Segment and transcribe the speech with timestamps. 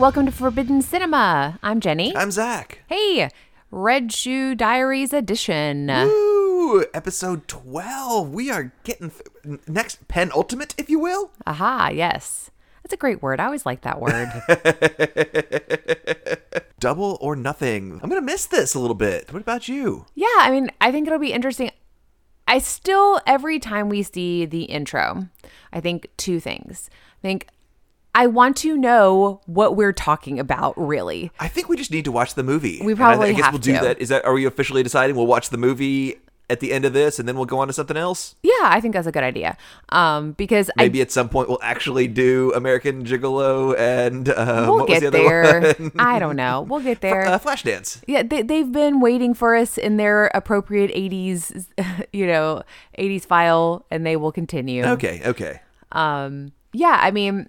[0.00, 1.58] Welcome to Forbidden Cinema.
[1.62, 2.16] I'm Jenny.
[2.16, 2.82] I'm Zach.
[2.88, 3.28] hey,
[3.70, 5.88] Red Shoe Diaries edition.
[5.88, 6.86] Woo!
[6.94, 8.30] Episode 12.
[8.30, 11.32] We are getting th- next penultimate, if you will.
[11.46, 12.50] Aha, yes.
[12.82, 13.40] That's a great word.
[13.40, 14.32] I always like that word.
[16.80, 18.00] Double or nothing.
[18.02, 19.30] I'm going to miss this a little bit.
[19.30, 20.06] What about you?
[20.14, 21.70] yeah, I mean, I think it'll be interesting.
[22.48, 25.28] I still, every time we see the intro,
[25.74, 26.88] I think two things.
[27.18, 27.46] I think
[28.14, 31.30] I want to know what we're talking about, really.
[31.38, 32.80] I think we just need to watch the movie.
[32.82, 33.80] We And I- I, guess have we'll do to.
[33.80, 34.00] that.
[34.00, 36.16] Is that are we officially deciding we'll watch the movie
[36.48, 38.34] at the end of this and then we'll go on to something else?
[38.42, 39.56] Yeah, I think that's a good idea.
[39.90, 44.84] Um, because I Maybe at some point we'll actually do American Gigolo and uh, we'll
[44.86, 45.76] get the there.
[45.96, 46.62] I don't know.
[46.62, 47.24] We'll get there.
[47.24, 48.02] uh, Flashdance.
[48.08, 51.66] Yeah, they, they've been waiting for us in their appropriate 80s,
[52.12, 52.64] you know,
[52.98, 54.84] 80s file, and they will continue.
[54.84, 55.60] Okay, okay.
[55.92, 57.48] Um, yeah, I mean,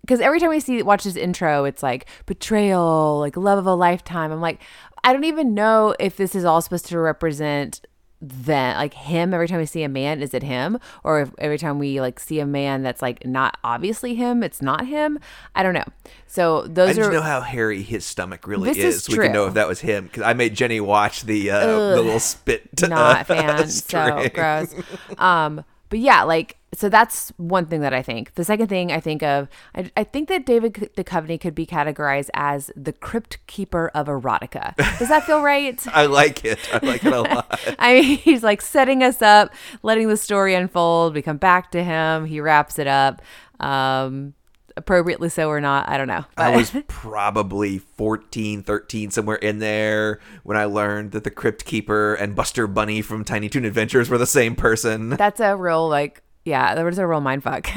[0.00, 3.74] because every time we see watch this intro, it's like betrayal, like love of a
[3.74, 4.32] lifetime.
[4.32, 4.60] I'm like,
[5.04, 7.86] I don't even know if this is all supposed to represent
[8.22, 11.56] then like him every time we see a man is it him or if every
[11.56, 15.18] time we like see a man that's like not obviously him it's not him
[15.54, 15.86] i don't know
[16.30, 19.32] so those I just are know how hairy his stomach really This is We can
[19.32, 22.68] know if that was him because I made Jenny watch the uh, the little spit.
[22.88, 23.68] not uh, fan.
[23.68, 24.72] so gross.
[25.18, 28.34] Um, but yeah, like so that's one thing that I think.
[28.36, 32.30] The second thing I think of, I, I think that David Duchovny could be categorized
[32.32, 34.76] as the crypt keeper of erotica.
[34.98, 35.84] Does that feel right?
[35.94, 36.60] I like it.
[36.72, 37.60] I like it a lot.
[37.78, 41.14] I mean, he's like setting us up, letting the story unfold.
[41.14, 42.24] We come back to him.
[42.24, 43.20] He wraps it up.
[43.58, 44.34] Um,
[44.80, 46.24] appropriately so or not, I don't know.
[46.36, 52.14] I was probably 14, 13, somewhere in there when I learned that the Crypt Keeper
[52.14, 55.10] and Buster Bunny from Tiny Toon Adventures were the same person.
[55.16, 56.22] that's a real like.
[56.44, 57.68] Yeah, there was a real mind fuck.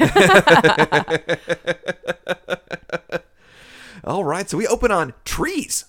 [4.04, 5.84] All right, so we open on trees.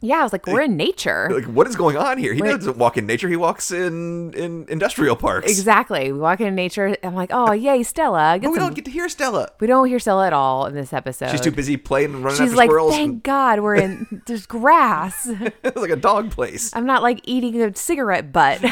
[0.00, 1.28] Yeah, I was like, we're in nature.
[1.36, 2.32] Like, what is going on here?
[2.34, 3.28] He We're- doesn't walk in nature.
[3.28, 5.50] He walks in in industrial parks.
[5.50, 6.12] Exactly.
[6.12, 6.96] We walk in nature.
[7.02, 8.38] I'm like, oh, yay, Stella.
[8.38, 9.50] Get But we some- don't get to hear Stella.
[9.60, 11.30] we don't hear Stella at all in this episode.
[11.30, 12.92] She's too busy playing and running She's after like, squirrels.
[12.94, 15.26] thank God we're in, there's grass.
[15.28, 16.74] it's like a dog place.
[16.74, 18.64] I'm not like eating a cigarette butt.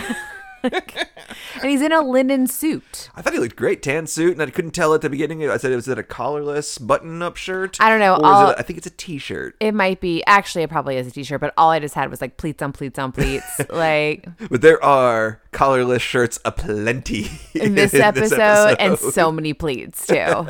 [0.73, 3.11] And he's in a linen suit.
[3.15, 5.49] I thought he looked great, tan suit, and I couldn't tell at the beginning.
[5.49, 7.77] I said it was it a collarless button-up shirt.
[7.81, 9.57] I don't know, Or it a, I think it's a t-shirt.
[9.61, 12.11] It might be, actually, it probably is a t shirt, but all I just had
[12.11, 13.61] was like pleats on pleats on pleats.
[13.71, 20.47] like But there are collarless shirts aplenty in this, episode, and so many pleats too.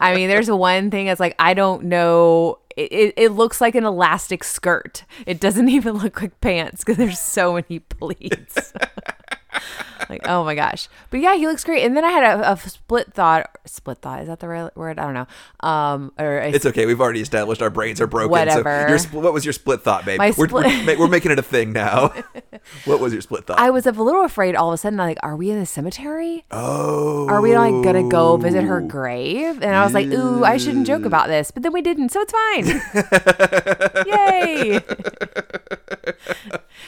[0.00, 2.58] I mean, there's one thing that's like, I don't know.
[2.76, 5.04] It, it, it looks like an elastic skirt.
[5.26, 8.72] It doesn't even look like pants because there's so many pleats.
[10.12, 10.88] Like, oh my gosh.
[11.10, 11.84] But yeah, he looks great.
[11.84, 13.50] And then I had a, a split thought.
[13.72, 14.20] Split thought.
[14.20, 14.98] Is that the right word?
[14.98, 15.66] I don't know.
[15.66, 16.84] Um, or a It's okay.
[16.84, 18.30] We've already established our brains are broken.
[18.30, 18.86] Whatever.
[18.98, 20.18] So your, what was your split thought, babe?
[20.18, 22.08] My we're, split- we're, we're making it a thing now.
[22.84, 23.58] what was your split thought?
[23.58, 26.44] I was a little afraid all of a sudden, like, are we in a cemetery?
[26.50, 27.26] oh.
[27.30, 29.62] Are we like gonna go visit her grave?
[29.62, 31.50] And I was like, ooh, I shouldn't joke about this.
[31.50, 32.66] But then we didn't, so it's fine.
[34.06, 34.80] Yay.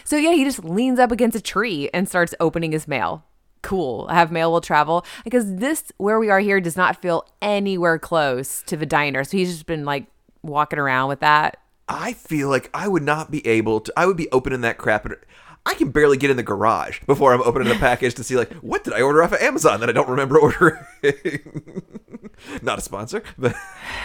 [0.04, 3.24] so yeah, he just leans up against a tree and starts opening his mail.
[3.64, 4.06] Cool.
[4.08, 5.06] Have mail will travel.
[5.24, 9.24] Because this where we are here does not feel anywhere close to the diner.
[9.24, 10.06] So he's just been like
[10.42, 11.56] walking around with that.
[11.88, 13.92] I feel like I would not be able to.
[13.96, 15.06] I would be opening that crap.
[15.06, 15.16] And
[15.64, 18.52] I can barely get in the garage before I'm opening the package to see like
[18.56, 20.78] what did I order off of Amazon that I don't remember ordering.
[22.62, 23.54] not a sponsor, but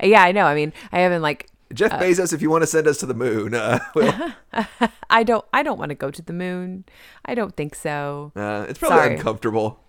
[0.00, 0.44] Yeah, I know.
[0.44, 3.14] I mean, I haven't like Jeff Bezos, if you want to send us to the
[3.14, 4.34] moon, uh, well,
[5.10, 6.84] I don't I don't want to go to the moon.
[7.24, 8.32] I don't think so.
[8.36, 9.16] uh, it's probably Sorry.
[9.16, 9.80] uncomfortable.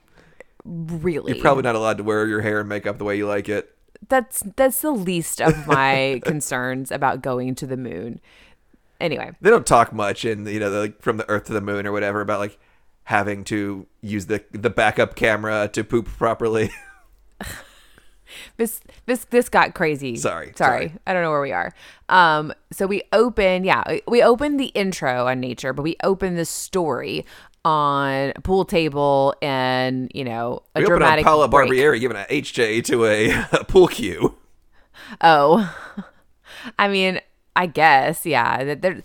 [0.65, 1.33] Really.
[1.33, 3.75] You're probably not allowed to wear your hair and makeup the way you like it.
[4.09, 8.19] that's that's the least of my concerns about going to the moon.
[8.99, 11.61] Anyway, They don't talk much in you know the, like, from the Earth to the
[11.61, 12.59] moon or whatever about like
[13.05, 16.69] having to use the the backup camera to poop properly.
[18.57, 20.15] This this this got crazy.
[20.15, 20.87] Sorry, sorry.
[20.87, 20.93] sorry.
[21.05, 21.73] I don't know where we are.
[22.09, 26.45] Um, so we open, yeah, we open the intro on nature, but we open the
[26.45, 27.25] story
[27.65, 31.69] on a pool table and you know a we dramatic Paula break.
[31.69, 34.35] Barbieri giving an HJ to a, a pool cue.
[35.21, 35.75] Oh,
[36.79, 37.19] I mean,
[37.55, 38.63] I guess, yeah.
[38.63, 39.01] That there,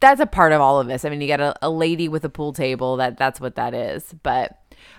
[0.00, 1.04] that's a part of all of this.
[1.04, 2.96] I mean, you got a, a lady with a pool table.
[2.96, 4.14] That that's what that is.
[4.22, 4.58] But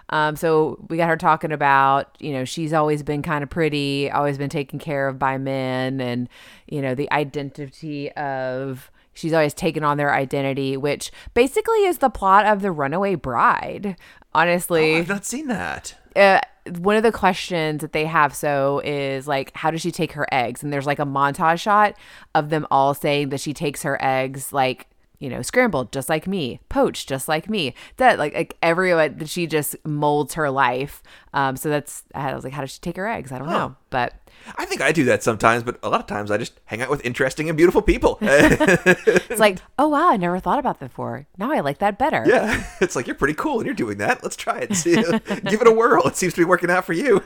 [0.10, 4.10] um, so we got her talking about, you know, she's always been kind of pretty,
[4.12, 6.30] always been taken care of by men, and
[6.68, 12.10] you know, the identity of she's always taken on their identity, which basically is the
[12.10, 13.98] plot of the Runaway Bride.
[14.34, 15.96] Honestly, I've not seen that.
[16.16, 16.42] uh,
[16.80, 20.28] one of the questions that they have so is like, how does she take her
[20.32, 20.64] eggs?
[20.64, 21.96] And there's like a montage shot
[22.36, 24.88] of them all saying that she takes her eggs like
[25.20, 27.74] you know, scrambled just like me, poached just like me.
[27.98, 31.02] That like like everyone that she just molds her life.
[31.34, 33.32] Um, so that's I was like, how does she take her eggs?
[33.32, 34.14] I don't know, but
[34.58, 36.90] I think I do that sometimes, but a lot of times I just hang out
[36.90, 38.18] with interesting and beautiful people.
[38.22, 41.28] it's like, oh wow, I never thought about that before.
[41.38, 42.24] Now I like that better.
[42.26, 44.24] yeah, it's like you're pretty cool and you're doing that.
[44.24, 44.76] Let's try it.
[44.76, 46.08] See, give it a whirl.
[46.08, 47.24] It seems to be working out for you.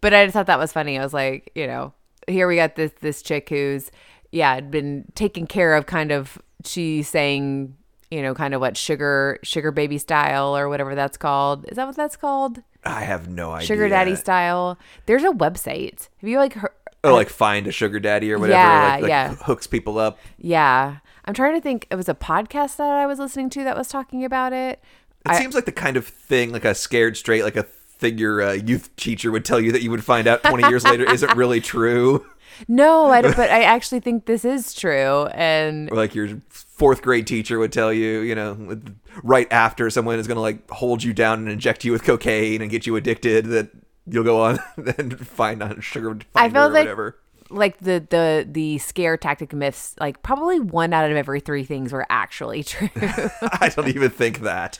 [0.00, 0.98] But I just thought that was funny.
[0.98, 1.92] I was like, you know,
[2.28, 3.90] here we got this this chick who's
[4.32, 6.38] yeah had been taken care of, kind of.
[6.64, 7.76] She's saying,
[8.10, 11.66] you know, kind of what sugar sugar baby style or whatever that's called.
[11.68, 12.62] Is that what that's called?
[12.84, 13.66] I have no idea.
[13.66, 14.78] Sugar daddy style.
[15.06, 16.08] There's a website.
[16.20, 16.72] Have you like heard?
[17.02, 18.58] Oh, like find a sugar daddy or whatever.
[18.58, 19.34] Yeah, like, like yeah.
[19.34, 20.18] hooks people up.
[20.38, 21.86] Yeah, I'm trying to think.
[21.90, 24.80] It was a podcast that I was listening to that was talking about it.
[25.26, 28.18] It I- seems like the kind of thing, like a scared straight, like a thing
[28.18, 31.04] your uh, youth teacher would tell you that you would find out 20 years later
[31.10, 32.26] isn't really true.
[32.68, 35.26] No, I don't, but I actually think this is true.
[35.26, 38.80] And Or like your fourth grade teacher would tell you, you know,
[39.22, 42.62] right after someone is going to like hold you down and inject you with cocaine
[42.62, 43.70] and get you addicted, that
[44.06, 44.58] you'll go on
[44.98, 47.16] and find on sugar I feel like whatever.
[47.50, 51.92] like the the the scare tactic myths, like probably one out of every three things
[51.92, 52.88] were actually true.
[52.96, 54.78] I don't even think that.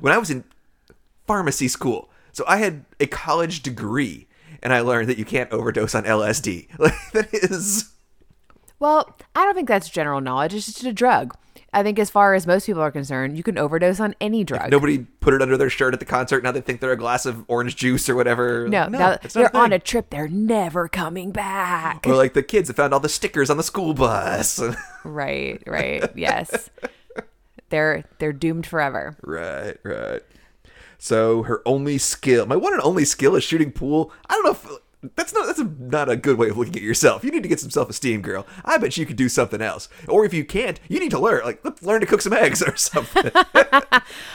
[0.00, 0.44] When I was in
[1.26, 4.27] pharmacy school, so I had a college degree,
[4.62, 6.68] and I learned that you can't overdose on LSD.
[6.78, 7.92] Like that is
[8.80, 10.54] well, I don't think that's general knowledge.
[10.54, 11.34] It's just a drug.
[11.72, 14.70] I think as far as most people are concerned, you can overdose on any drug.
[14.70, 16.42] nobody put it under their shirt at the concert.
[16.42, 18.66] Now they think they're a glass of orange juice or whatever.
[18.68, 20.08] no, now it's not they're a on a trip.
[20.10, 22.06] They're never coming back.
[22.06, 24.60] Or like the kids that found all the stickers on the school bus.
[25.04, 26.10] Right, right.
[26.16, 26.70] Yes.
[27.70, 29.16] They're they're doomed forever.
[29.22, 30.22] right, right.
[30.98, 34.12] So her only skill, my one and only skill is shooting pool.
[34.28, 36.82] I don't know if that's not that's a, not a good way of looking at
[36.82, 37.22] yourself.
[37.22, 38.46] You need to get some self esteem, girl.
[38.64, 39.88] I bet you could do something else.
[40.08, 42.76] Or if you can't, you need to learn like learn to cook some eggs or
[42.76, 43.30] something.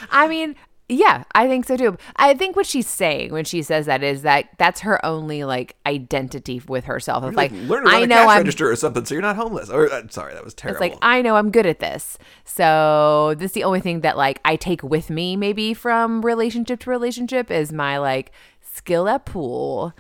[0.10, 0.56] I mean,
[0.94, 1.98] yeah, I think so too.
[2.16, 5.76] I think what she's saying when she says that is that that's her only like
[5.86, 7.24] identity with herself.
[7.24, 9.70] Of like, learn I a know cash I'm register or something, so you're not homeless.
[9.70, 10.84] Or uh, sorry, that was terrible.
[10.84, 12.18] It's like I know I'm good at this.
[12.46, 16.82] So this is the only thing that like I take with me maybe from relationship
[16.82, 18.32] to relationship is my like
[18.62, 19.94] skill at pool.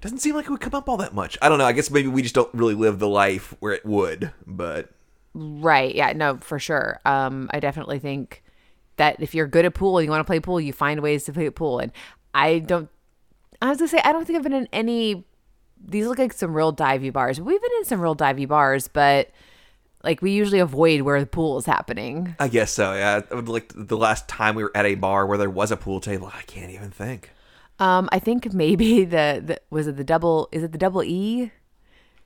[0.00, 1.38] Doesn't seem like it would come up all that much.
[1.42, 1.64] I don't know.
[1.64, 4.32] I guess maybe we just don't really live the life where it would.
[4.46, 4.90] But
[5.34, 5.94] Right.
[5.94, 7.00] Yeah, no, for sure.
[7.04, 8.42] Um I definitely think
[8.96, 11.24] that if you're good at pool and you want to play pool, you find ways
[11.24, 11.92] to play pool and
[12.34, 12.88] I don't
[13.60, 15.24] I was gonna say I don't think I've been in any
[15.84, 17.40] these look like some real divey bars.
[17.40, 19.30] We've been in some real divey bars, but
[20.02, 22.34] like we usually avoid where the pool is happening.
[22.38, 22.92] I guess so.
[22.94, 26.00] Yeah, like the last time we were at a bar where there was a pool
[26.00, 26.30] table.
[26.34, 27.30] I can't even think.
[27.78, 31.52] Um, I think maybe the, the was it the double is it the double E?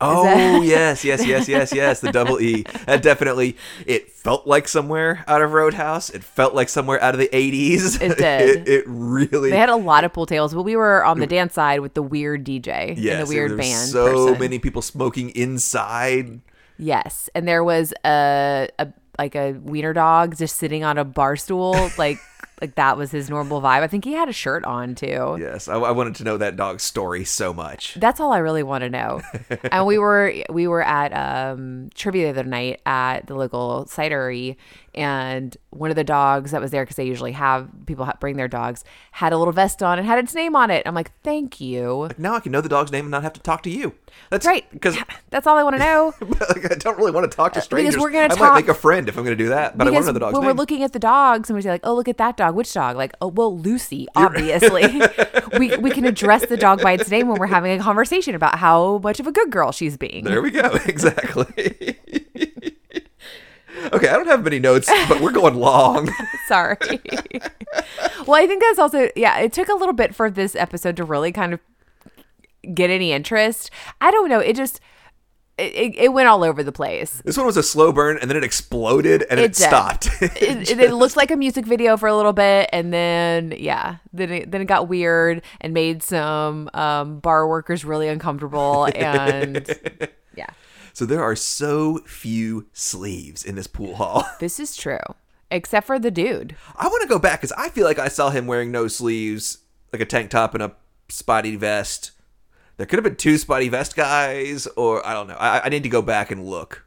[0.00, 2.00] Oh yes, yes, yes, yes, yes.
[2.00, 2.62] The double E.
[2.86, 3.56] That definitely.
[3.86, 6.10] It felt like somewhere out of Roadhouse.
[6.10, 8.00] It felt like somewhere out of the eighties.
[8.00, 8.68] It did.
[8.68, 9.50] it, it really.
[9.50, 11.94] They had a lot of pool tables, but we were on the dance side with
[11.94, 13.88] the weird DJ yes, and the weird band.
[13.88, 14.40] So person.
[14.40, 16.40] many people smoking inside.
[16.78, 21.36] Yes, and there was a, a like a wiener dog just sitting on a bar
[21.36, 22.18] stool, like
[22.60, 23.82] like that was his normal vibe.
[23.82, 25.36] I think he had a shirt on too.
[25.38, 27.94] Yes, I, I wanted to know that dog's story so much.
[27.94, 29.20] That's all I really want to know.
[29.70, 34.56] and we were we were at um, trivia the other night at the local cidery,
[34.96, 38.48] and one of the dogs that was there because they usually have people bring their
[38.48, 40.82] dogs had a little vest on and had its name on it.
[40.86, 42.08] I'm like, thank you.
[42.16, 43.94] Now I can know the dog's name and not have to talk to you.
[44.30, 44.96] That's Right, Because
[45.30, 46.14] that's all I want to know.
[46.20, 47.96] like, I don't really want to talk to strangers.
[47.96, 49.76] Uh, we're gonna I talk- might make a friend if I'm going to do that,
[49.76, 50.46] but I want because to know the dog's when name.
[50.48, 52.54] we're looking at the dogs, and we say like, "Oh, look at that dog.
[52.54, 55.00] Which dog?" Like, "Oh, well, Lucy." Obviously,
[55.58, 58.58] we we can address the dog by its name when we're having a conversation about
[58.58, 60.24] how much of a good girl she's being.
[60.24, 60.78] There we go.
[60.86, 61.96] Exactly.
[63.92, 66.08] Okay, I don't have many notes, but we're going long.
[66.48, 66.76] Sorry.
[68.26, 69.38] well, I think that's also yeah.
[69.38, 71.60] It took a little bit for this episode to really kind of
[72.74, 73.70] get any interest.
[74.00, 74.40] I don't know.
[74.40, 74.80] It just
[75.58, 77.22] it, it, went all over the place.
[77.24, 80.10] This one was a slow burn, and then it exploded, and it, It stopped.
[80.20, 83.96] it, it, it looked like a music video for a little bit, and then yeah,
[84.12, 89.66] then it, then it got weird and made some um, bar workers really uncomfortable, and
[90.36, 90.50] yeah,
[90.96, 94.24] so there are so few sleeves in this pool hall.
[94.40, 94.96] this is true,
[95.50, 96.56] except for the dude.
[96.74, 99.58] I want to go back because I feel like I saw him wearing no sleeves,
[99.92, 100.74] like a tank top and a
[101.10, 102.12] spotty vest.
[102.78, 105.36] There could have been two spotty vest guys, or I don't know.
[105.38, 106.86] I, I need to go back and look.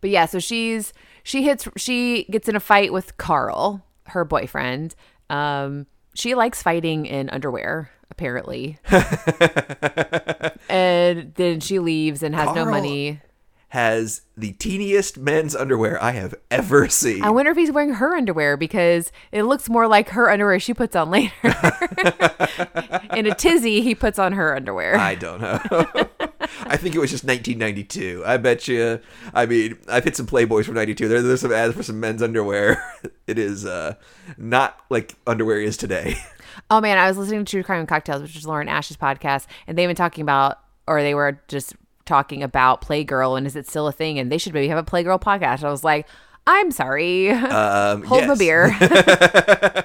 [0.00, 0.92] But yeah, so she's
[1.24, 4.94] she hits she gets in a fight with Carl, her boyfriend.
[5.28, 8.78] Um, she likes fighting in underwear, apparently.
[10.68, 13.20] and then she leaves and has no money.
[13.68, 17.24] Has the teeniest men's underwear I have ever seen.
[17.24, 20.72] I wonder if he's wearing her underwear because it looks more like her underwear she
[20.74, 21.32] puts on later.
[23.16, 24.96] in a tizzy, he puts on her underwear.
[24.96, 25.60] I don't know.
[26.66, 28.22] I think it was just 1992.
[28.24, 29.00] I bet you.
[29.32, 31.08] I mean, I've hit some Playboys from '92.
[31.08, 32.82] There, there's some ads for some men's underwear.
[33.26, 33.94] It is uh,
[34.36, 36.16] not like underwear is today.
[36.70, 39.46] Oh man, I was listening to True Crime and Cocktails, which is Lauren Ash's podcast,
[39.66, 41.74] and they've been talking about, or they were just
[42.06, 44.18] talking about Playgirl and is it still a thing?
[44.18, 45.64] And they should maybe have a Playgirl podcast.
[45.64, 46.06] I was like,
[46.46, 47.30] I'm sorry.
[47.30, 48.76] Um, Hold my beer.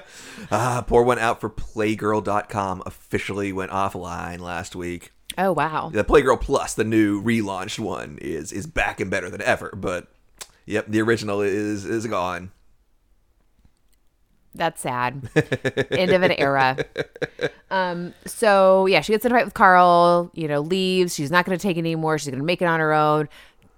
[0.52, 2.82] Ah, pour one out for Playgirl.com.
[2.84, 5.12] Officially went offline last week.
[5.38, 5.90] oh wow.
[5.92, 9.72] The Playgirl Plus, the new relaunched one, is is back and better than ever.
[9.76, 10.08] But
[10.66, 12.50] yep, the original is is gone.
[14.60, 15.26] That's sad.
[15.90, 16.76] End of an era.
[17.70, 21.14] Um, so yeah, she gets in a fight with Carl, you know, leaves.
[21.14, 22.18] She's not gonna take it anymore.
[22.18, 23.30] She's gonna make it on her own.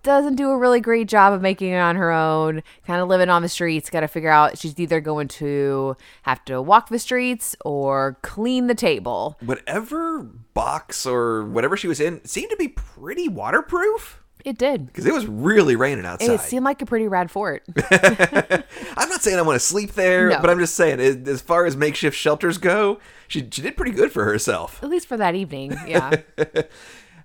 [0.02, 3.28] Doesn't do a really great job of making it on her own, kind of living
[3.28, 3.90] on the streets.
[3.90, 8.66] Got to figure out she's either going to have to walk the streets or clean
[8.66, 9.36] the table.
[9.38, 10.22] Whatever
[10.54, 14.86] box or whatever she was in seemed to be pretty waterproof It did.
[14.86, 16.30] because it was really raining outside.
[16.30, 17.62] It seemed like a pretty rad fort.
[17.90, 20.40] I'm not saying I want to sleep there, No.
[20.40, 23.92] but I'm just saying, it- as far as makeshift shelters go, she she did pretty
[23.92, 24.82] good for herself.
[24.82, 25.76] At least for that evening.
[25.86, 26.20] Yeah.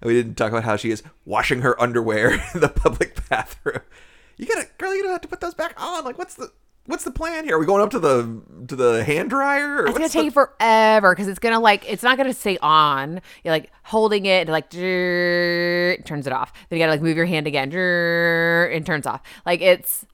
[0.03, 3.79] We didn't talk about how she is washing her underwear in the public bathroom.
[4.38, 6.03] You gotta, girl, you don't have to put those back on.
[6.05, 6.51] Like, what's the
[6.88, 7.56] what's the plan here?
[7.56, 9.75] Are we going up to the to the hand dryer?
[9.75, 12.58] Or It's gonna what's take the- forever because it's gonna like it's not gonna stay
[12.62, 13.22] on.
[13.44, 16.51] You're like holding it and like it turns it off.
[16.70, 19.22] Then you gotta like move your hand again and turns off.
[19.46, 20.06] Like it's.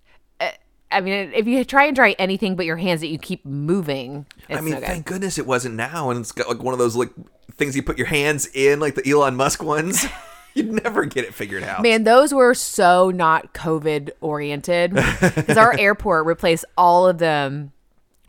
[0.42, 0.50] uh,
[0.92, 4.26] I mean, if you try and dry anything but your hands that you keep moving,
[4.50, 4.86] it's I mean, no good.
[4.88, 7.10] thank goodness it wasn't now, and it's got like one of those like
[7.56, 10.06] things you put your hands in, like the Elon Musk ones.
[10.56, 11.82] You'd never get it figured out.
[11.82, 17.72] Man, those were so not COVID oriented because our airport replaced all of them.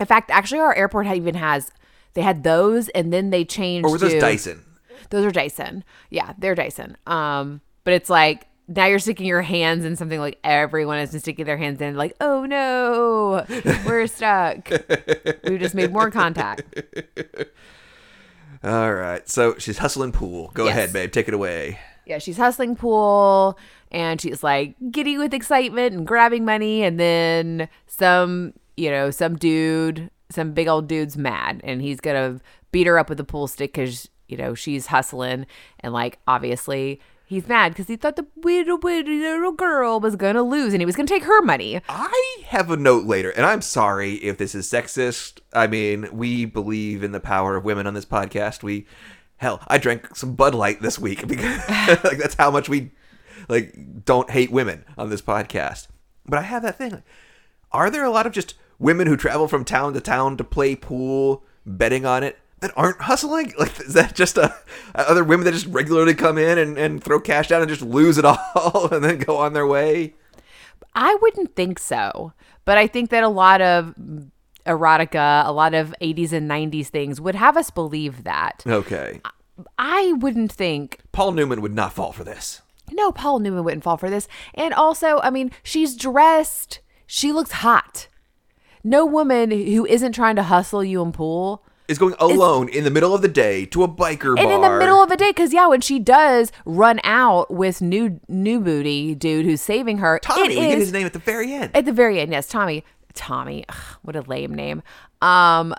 [0.01, 1.71] In fact, actually, our airport even has
[2.15, 3.87] they had those, and then they changed.
[3.87, 4.65] or were those to- Dyson?
[5.11, 5.85] Those are Dyson.
[6.11, 6.97] Yeah, they're Dyson.
[7.07, 11.21] Um, but it's like now you're sticking your hands in something like everyone has been
[11.21, 11.95] sticking their hands in.
[11.97, 13.45] Like, oh no,
[13.87, 14.71] we're stuck.
[15.45, 16.63] we just made more contact.
[18.65, 20.51] All right, so she's hustling pool.
[20.55, 20.71] Go Yes.
[20.77, 21.79] ahead, babe, take it away.
[22.07, 23.59] Yeah, she's hustling pool
[23.95, 29.37] and she's like giddy with excitement and grabbing money, and then some, you know, some
[29.37, 32.41] dude, some big old dude's mad, and he's gonna
[32.73, 35.47] beat her up with a pool stick because you know she's hustling,
[35.81, 37.01] and like obviously.
[37.27, 40.95] He's mad because he thought the little, little girl was gonna lose and he was
[40.95, 41.81] gonna take her money.
[41.89, 45.41] I have a note later, and I'm sorry if this is sexist.
[45.55, 48.63] I mean, we believe in the power of women on this podcast.
[48.63, 48.87] We,
[49.45, 51.59] hell, I drank some Bud Light this week because
[52.03, 52.91] like that's how much we
[53.49, 55.89] like don't hate women on this podcast.
[56.27, 56.93] But I have that thing.
[56.93, 57.05] Like,
[57.71, 60.75] are there a lot of just women who travel from town to town to play
[60.75, 62.39] pool, betting on it?
[62.61, 63.53] That aren't hustling?
[63.59, 64.55] Like, is that just a
[64.95, 68.17] other women that just regularly come in and, and throw cash down and just lose
[68.17, 70.15] it all and then go on their way?
[70.95, 72.33] I wouldn't think so,
[72.65, 73.95] but I think that a lot of
[74.67, 78.63] erotica, a lot of 80s and 90s things would have us believe that.
[78.67, 79.21] Okay.
[79.79, 82.61] I wouldn't think Paul Newman would not fall for this.
[82.93, 84.27] no, Paul Newman wouldn't fall for this.
[84.55, 86.81] And also, I mean, she's dressed.
[87.07, 88.09] She looks hot.
[88.83, 91.65] No woman who isn't trying to hustle you and pool.
[91.87, 94.43] Is going alone in the middle of the day to a biker bar.
[94.43, 97.83] And in the middle of the day, because yeah, when she does run out with
[97.83, 101.53] new new booty dude who's saving her, Tommy, we get his name at the very
[101.53, 101.77] end.
[101.77, 102.33] at the very end.
[102.33, 102.85] Yes, Tommy.
[103.15, 103.65] Tommy.
[103.69, 104.83] Ugh, what a lame name.
[105.23, 105.75] Um,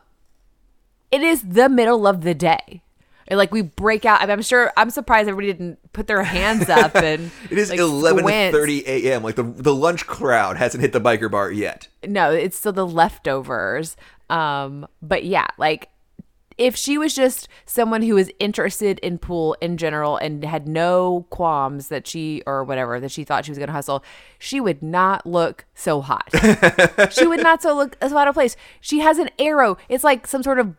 [1.12, 2.82] it is the middle of the day.
[3.28, 4.22] And, Like we break out.
[4.22, 4.72] I mean, I'm sure.
[4.78, 7.32] I'm surprised everybody didn't put their hands up and.
[7.50, 9.24] It is like, eleven thirty a.m.
[9.24, 11.88] Like the the lunch crowd hasn't hit the biker bar yet.
[12.06, 13.98] No, it's still the leftovers.
[14.30, 15.90] Um, but yeah, like
[16.58, 21.26] if she was just someone who was interested in pool in general and had no
[21.30, 24.04] qualms that she or whatever that she thought she was gonna hustle,
[24.40, 26.30] she would not look so hot.
[27.12, 28.56] she would not so look so out of place.
[28.80, 29.78] She has an arrow.
[29.90, 30.76] It's like some sort of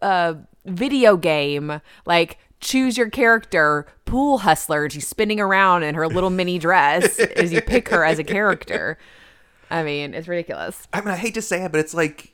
[0.00, 4.84] uh video game, like choose your character pool hustler.
[4.84, 8.24] and She's spinning around in her little mini dress as you pick her as a
[8.24, 8.98] character.
[9.70, 10.86] I mean, it's ridiculous.
[10.92, 12.32] I mean, I hate to say it, but it's like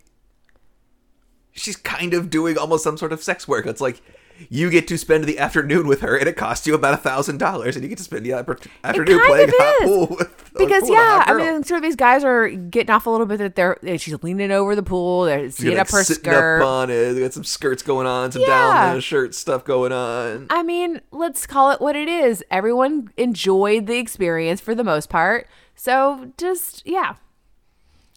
[1.52, 3.66] she's kind of doing almost some sort of sex work.
[3.66, 4.00] It's like
[4.49, 7.38] you get to spend the afternoon with her, and it costs you about a thousand
[7.38, 10.94] dollars, and you get to spend the after- afternoon playing hot pool with because pool
[10.94, 13.78] yeah, I mean, sort of these guys are getting off a little bit that they're
[13.99, 16.61] she's leaning over the pool, they're seeing like, up her skirt.
[16.62, 17.12] up on it.
[17.12, 18.49] They got some skirts going on, some Yeah.
[18.49, 20.47] down the shirt stuff going on.
[20.50, 22.42] I mean, let's call it what it is.
[22.50, 25.47] Everyone enjoyed the experience for the most part.
[25.76, 27.14] So just yeah.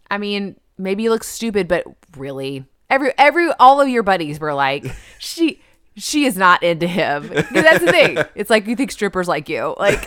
[0.10, 1.86] I mean, maybe you look stupid, but
[2.18, 4.86] really, every every all of your buddies were like,
[5.20, 5.62] she
[5.96, 7.28] she is not into him.
[7.30, 8.18] That's the thing.
[8.36, 9.76] It's like you think strippers like you.
[9.78, 10.06] Like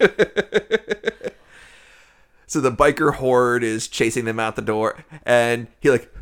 [2.46, 6.12] So the biker horde is chasing them out the door, and he like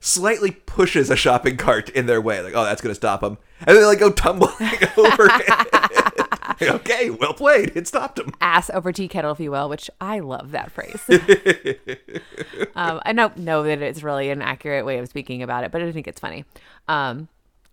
[0.00, 3.76] slightly pushes a shopping cart in their way, like, "Oh, that's gonna stop them," and
[3.76, 4.52] they like go tumbling
[4.96, 5.28] over.
[6.62, 7.72] okay, well played.
[7.74, 8.32] It stopped him.
[8.40, 11.02] ass over tea kettle, if you will, which I love that phrase.
[12.74, 15.82] um, I don't know that it's really an accurate way of speaking about it, but
[15.82, 16.44] I think it's funny.
[16.88, 17.28] Um,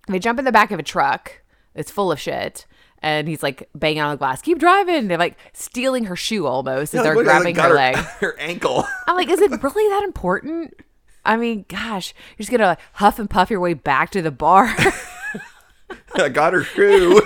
[0.07, 1.41] they jump in the back of a truck
[1.73, 2.65] that's full of shit.
[3.01, 4.41] And he's like banging on the glass.
[4.41, 5.09] Keep driving.
[5.09, 7.95] They're like stealing her shoe almost as they're grabbing got her leg.
[8.21, 8.87] her ankle.
[9.07, 10.73] I'm like, is it really that important?
[11.25, 14.31] I mean, gosh, you're just gonna like, huff and puff your way back to the
[14.31, 14.73] bar.
[16.15, 17.21] I got her shoe.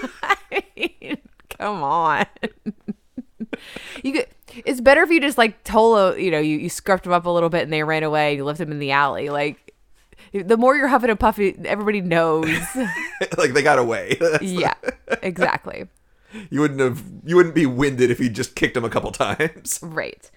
[1.57, 2.25] Come on.
[4.03, 4.27] you could,
[4.65, 7.25] it's better if you just like told a, you know, you, you scuffed them up
[7.25, 9.29] a little bit and they ran away and you left them in the alley.
[9.29, 9.73] Like
[10.33, 12.49] the more you're huffing and puffing, everybody knows.
[13.37, 14.17] like they got away.
[14.41, 14.73] yeah,
[15.21, 15.87] exactly.
[16.49, 17.03] You wouldn't have.
[17.25, 19.79] You wouldn't be winded if you just kicked him a couple times.
[19.81, 20.29] Right.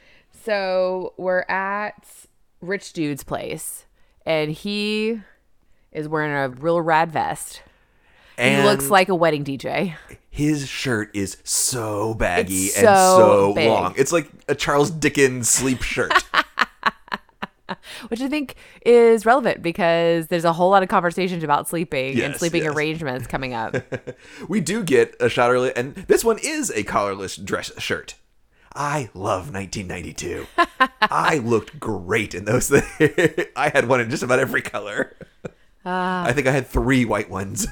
[0.44, 2.06] So we're at
[2.60, 3.84] Rich Dude's place
[4.24, 5.20] and he
[5.92, 7.62] is wearing a real rad vest.
[8.40, 9.94] And He looks like a wedding DJ.
[10.30, 13.68] his shirt is so baggy and so big.
[13.68, 13.94] long.
[13.96, 16.12] It's like a Charles Dickens sleep shirt.
[18.08, 22.34] which I think is relevant because there's a whole lot of conversations about sleeping and
[22.36, 22.74] sleeping yes.
[22.74, 23.76] arrangements coming up.
[24.48, 28.14] we do get a shot early, and this one is a collarless dress shirt.
[28.74, 30.46] I love 1992.
[31.02, 33.46] I looked great in those things.
[33.56, 35.16] I had one in just about every color.
[35.84, 36.24] Ah.
[36.24, 37.66] I think I had three white ones.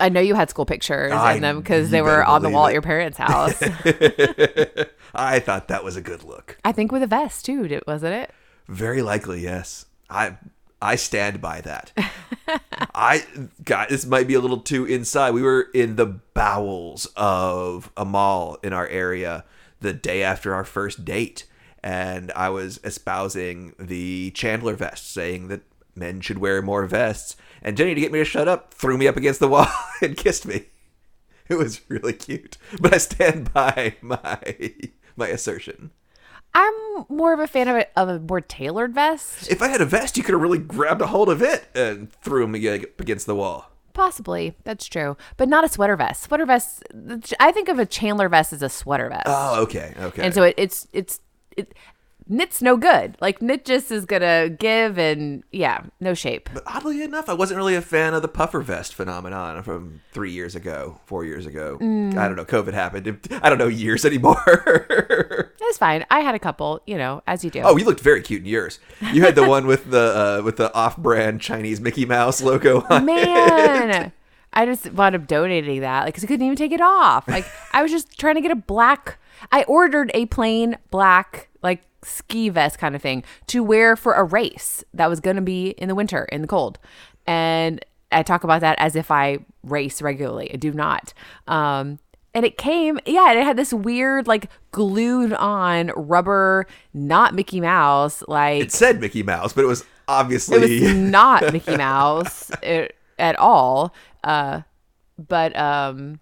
[0.00, 2.66] I know you had school pictures I- in them because they were on the wall
[2.66, 2.70] it.
[2.70, 3.60] at your parents' house.
[5.14, 6.58] I thought that was a good look.
[6.64, 8.30] I think with a vest too, wasn't it?
[8.68, 9.86] Very likely, yes.
[10.08, 10.36] I
[10.82, 11.92] I stand by that.
[12.94, 13.24] I
[13.64, 15.32] God, this might be a little too inside.
[15.32, 19.44] We were in the bowels of a mall in our area
[19.80, 21.46] the day after our first date,
[21.82, 25.62] and I was espousing the Chandler vest, saying that
[25.94, 27.36] men should wear more vests.
[27.62, 29.68] And Jenny, to get me to shut up, threw me up against the wall
[30.02, 30.66] and kissed me.
[31.48, 34.38] It was really cute, but I stand by my
[35.16, 35.90] my assertion.
[36.54, 36.74] I'm
[37.08, 39.50] more of a fan of a, of a more tailored vest.
[39.50, 42.10] If I had a vest, you could have really grabbed a hold of it and
[42.12, 43.70] threw me ag- against the wall.
[43.92, 46.22] Possibly, that's true, but not a sweater vest.
[46.22, 46.82] Sweater vest.
[47.40, 50.22] I think of a Chandler vest as a sweater vest, Oh, okay, okay.
[50.22, 51.20] and so it, it's it's
[51.56, 51.74] it
[52.30, 53.16] knit's no good.
[53.20, 56.48] Like knit just is gonna give and yeah, no shape.
[56.54, 60.30] but oddly enough, I wasn't really a fan of the puffer vest phenomenon from three
[60.30, 61.78] years ago, four years ago.
[61.80, 62.16] Mm.
[62.16, 62.44] I don't know.
[62.44, 63.28] COVID happened.
[63.42, 65.52] I don't know years anymore.
[65.60, 66.04] It's fine.
[66.10, 67.60] I had a couple, you know, as you do.
[67.60, 68.78] oh, you looked very cute in yours.
[69.12, 73.02] You had the one with the uh, with the off-brand Chinese Mickey Mouse logo on
[73.02, 73.06] it.
[73.06, 74.12] man
[74.52, 77.44] i just wound up donating that like because i couldn't even take it off like
[77.72, 79.18] i was just trying to get a black
[79.52, 84.24] i ordered a plain black like ski vest kind of thing to wear for a
[84.24, 86.78] race that was going to be in the winter in the cold
[87.26, 91.12] and i talk about that as if i race regularly i do not
[91.46, 91.98] um
[92.32, 97.60] and it came yeah and it had this weird like glued on rubber not mickey
[97.60, 102.50] mouse like It said Mickey Mouse, but it was obviously it was not Mickey Mouse
[102.62, 103.94] it, at all.
[104.24, 104.62] Uh,
[105.18, 106.18] but um,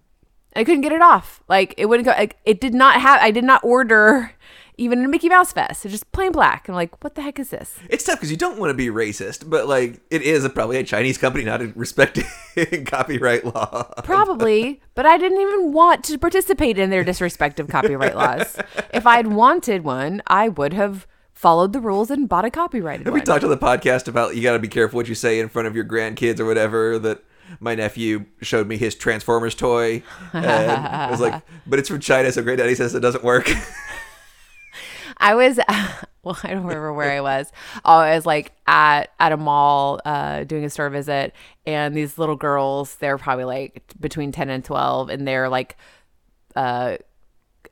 [0.55, 1.43] I couldn't get it off.
[1.49, 2.13] Like it wouldn't go.
[2.13, 3.21] Like, it did not have.
[3.23, 4.33] I did not order
[4.79, 5.85] even in a Mickey Mouse vest.
[5.85, 6.69] It's just plain black.
[6.69, 7.79] I'm like, what the heck is this?
[7.91, 10.79] It's tough because you don't want to be racist, but like it is a, probably
[10.79, 12.25] a Chinese company not respecting
[12.87, 13.83] copyright law.
[14.05, 18.57] Probably, but I didn't even want to participate in their disrespect of copyright laws.
[18.95, 23.13] If I'd wanted one, I would have followed the rules and bought a copyrighted Have
[23.13, 23.21] one.
[23.21, 25.49] we talked on the podcast about you got to be careful what you say in
[25.49, 26.99] front of your grandkids or whatever?
[26.99, 27.23] That
[27.61, 32.31] my nephew showed me his Transformers toy, and I was like, "But it's from China,
[32.33, 33.51] so Great Daddy says it doesn't work."
[35.19, 35.59] I was
[36.23, 37.51] well, I don't remember where I was.
[37.85, 41.35] Oh, I was like at at a mall uh, doing a store visit,
[41.67, 45.77] and these little girls, they're probably like between ten and twelve, and they're like
[46.57, 46.97] uh,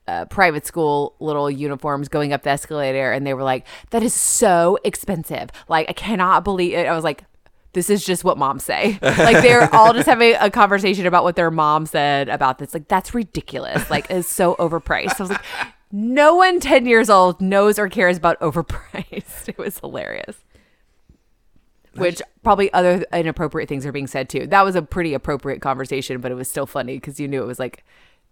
[0.07, 4.13] uh, private school little uniforms going up the escalator, and they were like, "That is
[4.13, 5.49] so expensive!
[5.67, 7.25] Like, I cannot believe it." I was like,
[7.73, 8.97] this is just what moms say.
[9.01, 12.73] Like they're all just having a conversation about what their mom said about this.
[12.73, 13.89] Like that's ridiculous.
[13.89, 15.19] Like it's so overpriced.
[15.19, 15.43] I was like,
[15.91, 19.47] no one 10 years old knows or cares about overpriced.
[19.49, 20.37] It was hilarious.
[21.95, 24.45] Which probably other inappropriate things are being said too.
[24.45, 27.47] That was a pretty appropriate conversation, but it was still funny because you knew it
[27.47, 27.83] was like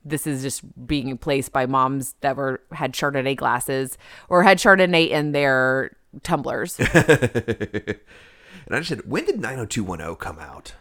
[0.04, 3.98] this is just being placed by moms that were had Chardonnay glasses
[4.30, 6.80] or had Chardonnay in their tumblers.
[8.68, 10.74] And I just said, when did 90210 come out?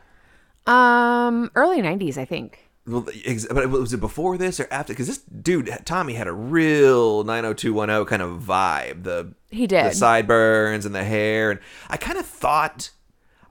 [0.66, 2.63] um, early '90s, I think.
[2.86, 3.06] Well,
[3.50, 4.92] but was it before this or after?
[4.92, 9.04] Because this dude Tommy had a real 90210 kind of vibe.
[9.04, 9.86] The He did.
[9.86, 12.90] the sideburns and the hair, and I kind of thought.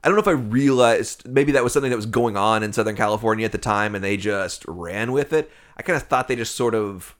[0.02, 2.74] I don't know if I realized maybe that was something that was going on in
[2.74, 5.50] Southern California at the time, and they just ran with it.
[5.78, 7.16] I kind of thought they just sort of,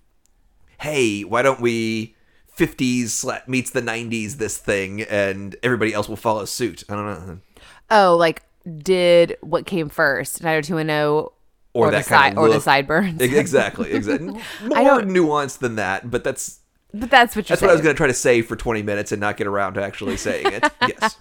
[0.79, 2.15] hey, why don't we
[2.57, 6.85] 50s meets the 90s this thing, and everybody else will follow suit.
[6.89, 7.41] I don't know.
[7.91, 8.43] Oh, like
[8.79, 11.34] did what came first, 90210
[11.75, 13.21] Or, or, that the kind of or the sideburns?
[13.21, 14.27] Exactly, exactly.
[14.63, 16.61] More nuanced than that, but that's
[16.95, 18.83] but that's what you're That's what I was going to try to say for 20
[18.83, 20.73] minutes and not get around to actually saying it.
[20.89, 21.17] yes.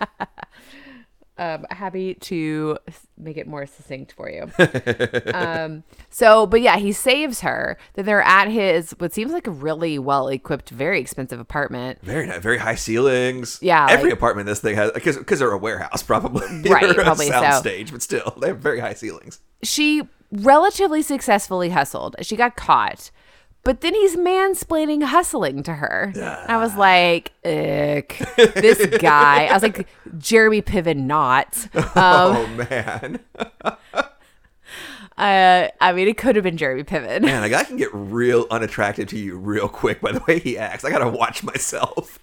[1.40, 2.78] um, happy to
[3.18, 4.52] make it more succinct for you.
[5.34, 7.80] um, so, but yeah, he saves her.
[7.96, 11.98] Then they're at his what seems like a really well equipped, very expensive apartment.
[12.04, 12.40] Very nice.
[12.40, 13.58] Very high ceilings.
[13.60, 16.46] Yeah, Every like- apartment this thing has, because they're a warehouse probably.
[16.70, 17.34] Right, probably so.
[17.34, 19.40] soundstage, but still, they have very high ceilings.
[19.64, 22.16] She relatively successfully hustled.
[22.22, 23.12] She got caught.
[23.64, 26.12] But then he's mansplaining hustling to her.
[26.48, 29.46] I was like, ick, this guy.
[29.46, 31.68] I was like, Jeremy Piven not.
[31.96, 33.20] Um, oh, man.
[35.18, 37.22] uh, I mean, it could have been Jeremy Piven.
[37.22, 40.58] Man, a guy can get real unattractive to you real quick by the way he
[40.58, 40.84] acts.
[40.84, 42.18] I got to watch myself.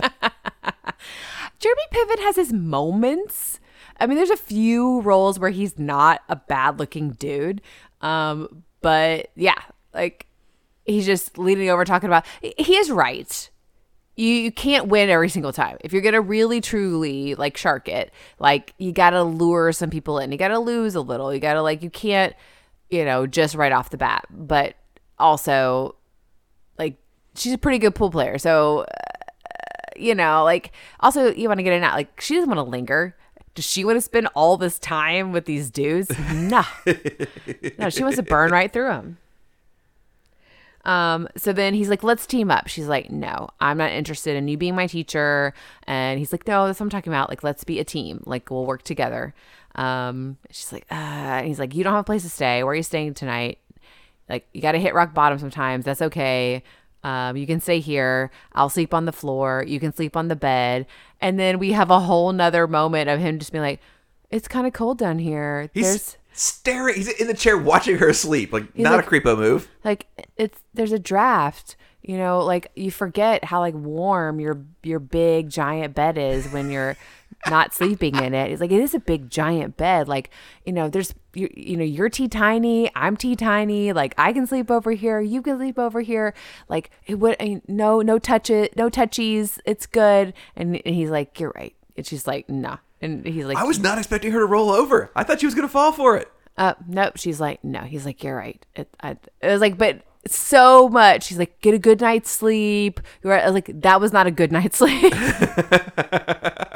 [1.61, 3.61] Jeremy Piven has his moments.
[4.01, 7.61] I mean, there's a few roles where he's not a bad looking dude.
[8.01, 9.61] Um, but yeah,
[9.95, 10.27] like
[10.85, 13.51] he's just leaning over talking about he is right.
[14.17, 15.79] You you can't win every single time.
[15.81, 20.33] If you're gonna really truly like shark it, like you gotta lure some people in.
[20.33, 21.33] You gotta lose a little.
[21.33, 22.35] You gotta like you can't,
[22.89, 24.25] you know, just right off the bat.
[24.31, 24.75] But
[25.19, 25.97] also,
[26.79, 26.97] like
[27.35, 28.39] she's a pretty good pool player.
[28.39, 28.87] So
[29.97, 31.95] you know, like also you want to get in out.
[31.95, 33.17] Like she doesn't want to linger.
[33.55, 36.11] Does she want to spend all this time with these dudes?
[36.33, 36.65] No,
[37.79, 37.91] no.
[37.91, 39.19] She wants to burn right through them.
[40.85, 41.29] Um.
[41.37, 44.57] So then he's like, "Let's team up." She's like, "No, I'm not interested in you
[44.57, 45.53] being my teacher."
[45.87, 47.29] And he's like, "No, that's what I'm talking about.
[47.29, 48.23] Like, let's be a team.
[48.25, 49.35] Like, we'll work together."
[49.75, 50.39] Um.
[50.51, 52.63] She's like, uh, and he's like, "You don't have a place to stay.
[52.63, 53.59] Where are you staying tonight?"
[54.31, 56.63] like you got to hit rock bottom sometimes that's okay
[57.05, 60.37] um, you can stay here i'll sleep on the floor you can sleep on the
[60.37, 60.87] bed
[61.21, 63.81] and then we have a whole nother moment of him just being like
[64.31, 66.95] it's kind of cold down here He's there's staring.
[66.95, 68.53] He's in the chair watching her sleep.
[68.53, 69.69] Like, not like- a creepo move.
[69.85, 75.01] like it's there's a draft you know like you forget how like warm your your
[75.01, 76.97] big giant bed is when you're
[77.49, 80.31] not sleeping in it it's like it is a big giant bed like
[80.67, 84.47] you know there's you, you know you're tea tiny i'm tea tiny like i can
[84.47, 86.35] sleep over here you can sleep over here
[86.69, 90.95] like it would I mean, no no touch it no touchies it's good and, and
[90.95, 94.33] he's like you're right and she's like nah and he's like I was not expecting
[94.33, 95.11] her to roll over.
[95.17, 96.31] I thought she was going to fall for it.
[96.57, 97.17] uh, nope.
[97.17, 97.81] She's like, no.
[97.81, 98.65] He's like, you're right.
[98.77, 101.25] It, I, it was like, but so much.
[101.25, 103.01] She's like, get a good night's sleep.
[103.23, 103.43] You're right.
[103.43, 105.15] I was like, that was not a good night's sleep.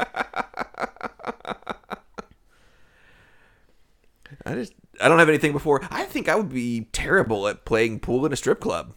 [4.46, 5.80] I just I don't have anything before.
[5.90, 8.94] I think I would be terrible at playing pool in a strip club.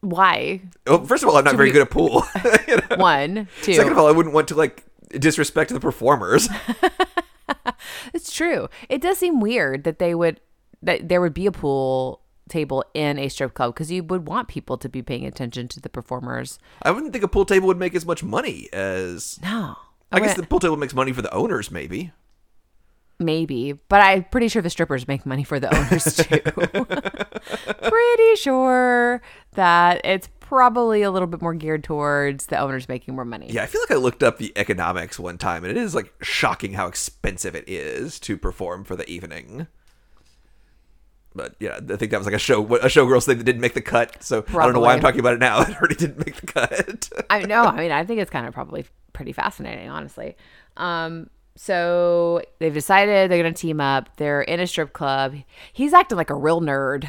[0.00, 0.60] Why?
[0.86, 2.22] Oh, first of all, I'm not very we- good at pool.
[2.68, 2.96] You know?
[2.96, 3.74] One, two.
[3.74, 6.48] Second of all, I wouldn't want to like disrespect the performers.
[8.14, 8.68] it's true.
[8.88, 10.40] It does seem weird that they would
[10.82, 14.48] that there would be a pool table in a strip club because you would want
[14.48, 16.58] people to be paying attention to the performers.
[16.82, 19.40] I wouldn't think a pool table would make as much money as.
[19.42, 19.76] No.
[20.12, 22.12] I guess the pool table makes money for the owners, maybe.
[23.18, 27.88] Maybe, but I'm pretty sure the strippers make money for the owners too.
[27.88, 29.22] pretty sure
[29.52, 33.46] that it's probably a little bit more geared towards the owners making more money.
[33.50, 36.12] Yeah, I feel like I looked up the economics one time, and it is like
[36.22, 39.68] shocking how expensive it is to perform for the evening.
[41.34, 43.74] But yeah, I think that was like a show a showgirls thing that didn't make
[43.74, 44.22] the cut.
[44.22, 45.60] So I don't know why I'm talking about it now.
[45.68, 47.10] It already didn't make the cut.
[47.30, 47.64] I know.
[47.64, 50.36] I mean, I think it's kind of probably pretty fascinating, honestly.
[50.76, 54.16] Um, so they've decided they're going to team up.
[54.16, 55.36] They're in a strip club.
[55.72, 57.04] He's acting like a real nerd.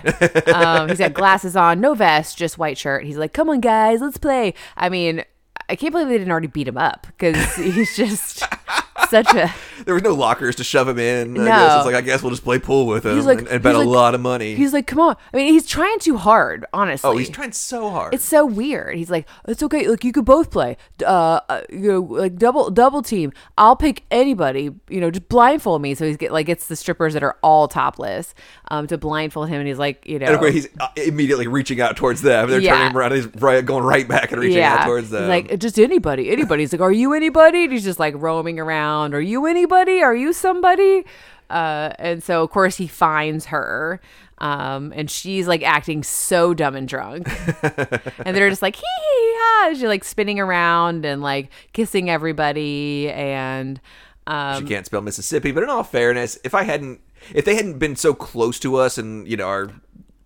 [0.55, 3.03] Um, he's got glasses on, no vest, just white shirt.
[3.03, 5.23] He's like, "Come on, guys, let's play." I mean,
[5.69, 8.43] I can't believe they didn't already beat him up because he's just
[9.09, 9.53] such a
[9.85, 11.37] there was no lockers to shove him in.
[11.37, 11.45] I No.
[11.45, 13.63] guess it's like I guess we'll just play pool with him He's like- and, and
[13.63, 14.55] bet a like- lot of money.
[14.55, 15.15] He's like, come on.
[15.33, 17.09] I mean, he's trying too hard, honestly.
[17.09, 18.13] oh, he's trying so hard.
[18.13, 18.95] It's so weird.
[18.97, 19.87] He's like, it's okay.
[19.87, 20.77] Like you could both play.
[21.05, 23.33] Uh, uh, you know, like double double team.
[23.57, 24.71] I'll pick anybody.
[24.89, 25.93] You know, just blindfold me.
[25.95, 28.33] So he's get like it's the strippers that are all topless,
[28.71, 31.47] um, to blindfold him, and he's like, you know, and of course, he's uh, immediately
[31.47, 32.49] reaching out towards them.
[32.49, 32.77] They're Yeah.
[32.77, 33.11] turning around.
[33.13, 35.23] He's right, going right back and reaching out towards them.
[35.23, 36.63] He's like, just anybody, anybody.
[36.63, 37.63] He's like, are you anybody?
[37.65, 38.84] And he's just like roaming around.
[38.85, 40.01] Are you anybody?
[40.01, 41.05] Are you somebody?
[41.49, 44.01] Uh, and so of course he finds her.
[44.39, 47.27] Um, and she's like acting so dumb and drunk.
[48.25, 49.69] and they're just like, hee hee ha.
[49.73, 53.09] She's like spinning around and like kissing everybody.
[53.11, 53.79] And,
[54.27, 55.51] um, she can't spell Mississippi.
[55.51, 57.01] But in all fairness, if I hadn't,
[57.33, 59.69] if they hadn't been so close to us, and you know our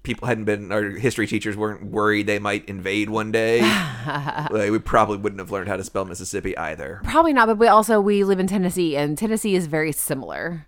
[0.04, 3.62] people hadn't been, our history teachers weren't worried they might invade one day,
[4.52, 7.02] like, we probably wouldn't have learned how to spell Mississippi either.
[7.04, 10.66] probably not, but we also, we live in Tennessee and Tennessee is very similar.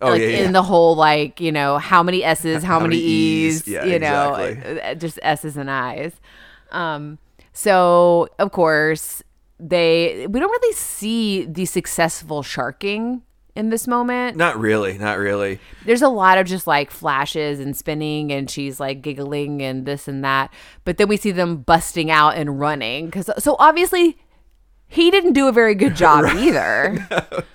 [0.00, 0.44] Oh like yeah, yeah.
[0.44, 3.68] in the whole like you know how many s's how, many, many e's, E's.
[3.68, 4.80] Yeah, you know exactly.
[4.80, 6.12] uh, just s's and i's
[6.70, 7.18] um
[7.52, 9.24] so of course
[9.58, 13.22] they we don't really see the successful sharking
[13.58, 15.58] in this moment not really, not really.
[15.84, 20.08] there's a lot of just like flashes and spinning and she's like giggling and this
[20.08, 20.50] and that
[20.84, 24.16] but then we see them busting out and running because so obviously
[24.86, 27.06] he didn't do a very good job either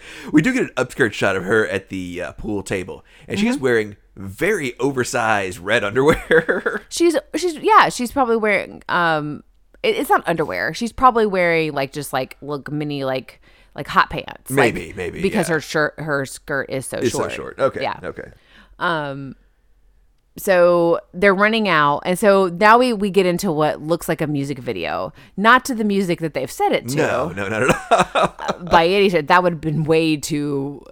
[0.31, 3.55] we do get an upskirt shot of her at the uh, pool table, and she's
[3.55, 3.63] Mm-hmm.
[3.63, 6.81] wearing very oversized red underwear.
[6.89, 9.43] She's she's yeah, she's probably wearing um
[9.81, 10.71] it, it's not underwear.
[10.75, 13.41] She's probably wearing like just like look mini like
[13.75, 14.49] like hot pants.
[14.51, 15.55] like, Maybe, maybe, because yeah.
[15.55, 17.31] her shirt her skirt is so it's short.
[17.31, 17.59] so short.
[17.59, 17.99] Okay, Yeah.
[18.03, 18.31] okay.
[18.79, 19.35] Um.
[20.35, 24.25] So they're running out and so now we we get into what looks like a
[24.25, 25.13] music video.
[25.37, 26.95] Not to the music that they've set it to.
[26.97, 28.63] No, no, not at all.
[28.65, 29.09] by any.
[29.09, 30.83] That would have been way too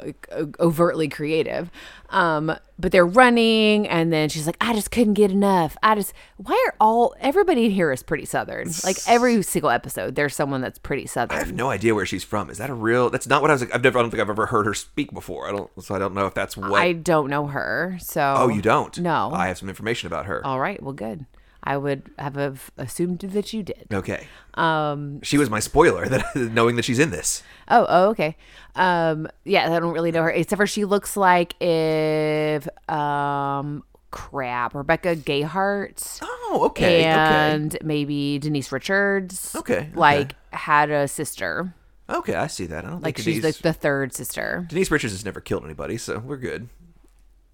[0.60, 1.72] overtly creative.
[2.12, 5.78] Um, but they're running, and then she's like, "I just couldn't get enough.
[5.82, 8.70] I just why are all everybody in here is pretty southern?
[8.84, 11.38] Like every single episode, there's someone that's pretty southern.
[11.38, 12.50] I have no idea where she's from.
[12.50, 13.10] Is that a real?
[13.10, 13.64] That's not what I was.
[13.64, 13.98] I've never.
[14.00, 15.48] I don't think I've ever heard her speak before.
[15.48, 15.70] I don't.
[15.84, 16.82] So I don't know if that's what.
[16.82, 18.98] I don't know her, so oh, you don't?
[19.00, 19.32] No.
[19.34, 20.46] I have some information about her.
[20.46, 21.26] All right, well, good.
[21.64, 23.88] I would have assumed that you did.
[23.94, 24.28] Okay.
[24.56, 26.06] Um, she was my spoiler.
[26.10, 27.44] That knowing that she's in this.
[27.68, 28.36] Oh, oh, okay.
[28.76, 34.74] Um, yeah, I don't really know her except for she looks like if um, crap,
[34.76, 36.20] Rebecca Gayheart.
[36.22, 37.02] Oh, okay.
[37.02, 37.10] okay.
[37.10, 39.56] and maybe Denise Richards.
[39.56, 39.90] Okay, okay.
[39.94, 41.74] Like had a sister.
[42.10, 42.84] Okay, I see that.
[42.84, 44.66] I don't Like think she's Denise, like the third sister.
[44.70, 46.68] Denise Richards has never killed anybody, so we're good.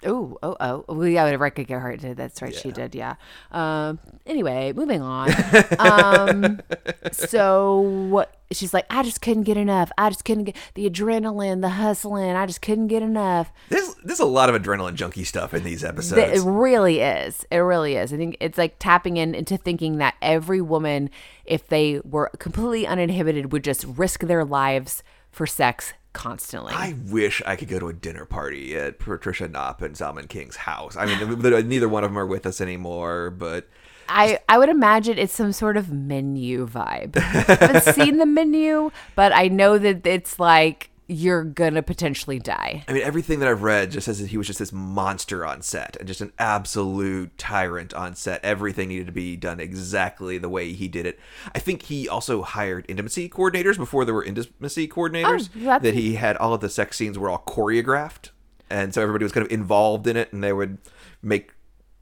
[0.06, 0.86] Oh, oh, oh.
[0.88, 2.18] Well, yeah, Rebecca Gayheart did.
[2.18, 2.54] That's right.
[2.54, 2.94] She did.
[2.94, 3.16] Yeah.
[3.52, 5.32] Um, anyway, moving on.
[5.80, 6.62] um,
[7.12, 9.92] so she's like, I just couldn't get enough.
[9.98, 12.36] I just couldn't get the adrenaline, the hustling.
[12.36, 13.52] I just couldn't get enough.
[13.70, 16.42] There's there's a lot of adrenaline junkie stuff in these episodes.
[16.42, 17.46] It really is.
[17.50, 18.14] It really is.
[18.14, 21.10] I think it's like tapping in into thinking that every woman,
[21.46, 26.74] if they were completely uninhibited, would just risk their lives for sex constantly.
[26.74, 30.56] I wish I could go to a dinner party at Patricia Knop and Zalman King's
[30.56, 30.98] house.
[30.98, 33.68] I mean, neither one of them are with us anymore, but
[34.10, 37.18] I, I would imagine it's some sort of menu vibe.
[37.18, 42.84] I haven't seen the menu, but I know that it's like you're gonna potentially die.
[42.88, 45.62] I mean, everything that I've read just says that he was just this monster on
[45.62, 48.44] set and just an absolute tyrant on set.
[48.44, 51.20] Everything needed to be done exactly the way he did it.
[51.56, 55.50] I think he also hired intimacy coordinators before there were intimacy coordinators.
[55.66, 58.30] Oh, that he had all of the sex scenes were all choreographed,
[58.70, 60.78] and so everybody was kind of involved in it, and they would
[61.22, 61.52] make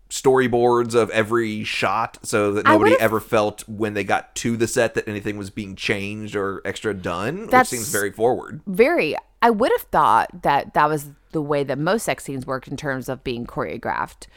[0.10, 4.94] storyboards of every shot so that nobody ever felt when they got to the set
[4.94, 9.16] that anything was being changed or extra done that seems very forward Very.
[9.42, 12.78] I would have thought that that was the way that most sex scenes worked in
[12.78, 14.28] terms of being choreographed.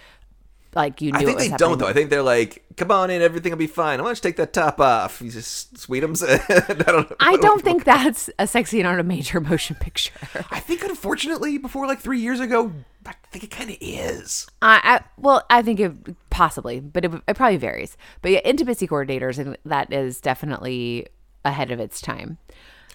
[0.75, 1.59] Like you knew I it think they happening.
[1.71, 1.87] don't though.
[1.87, 3.99] I think they're like, "Come on in, everything will be fine.
[3.99, 6.23] I want you to take that top off." You just sweetums.
[6.71, 7.11] I don't.
[7.11, 7.17] know.
[7.21, 10.13] I don't think that's a sex scene on a major motion picture.
[10.51, 12.71] I think unfortunately, before like three years ago,
[13.07, 14.47] I think it kind of is.
[14.61, 15.93] I, I well, I think it
[16.29, 17.97] possibly, but it, it probably varies.
[18.21, 21.07] But yeah, intimacy coordinators, and that is definitely
[21.47, 22.37] ahead of its time.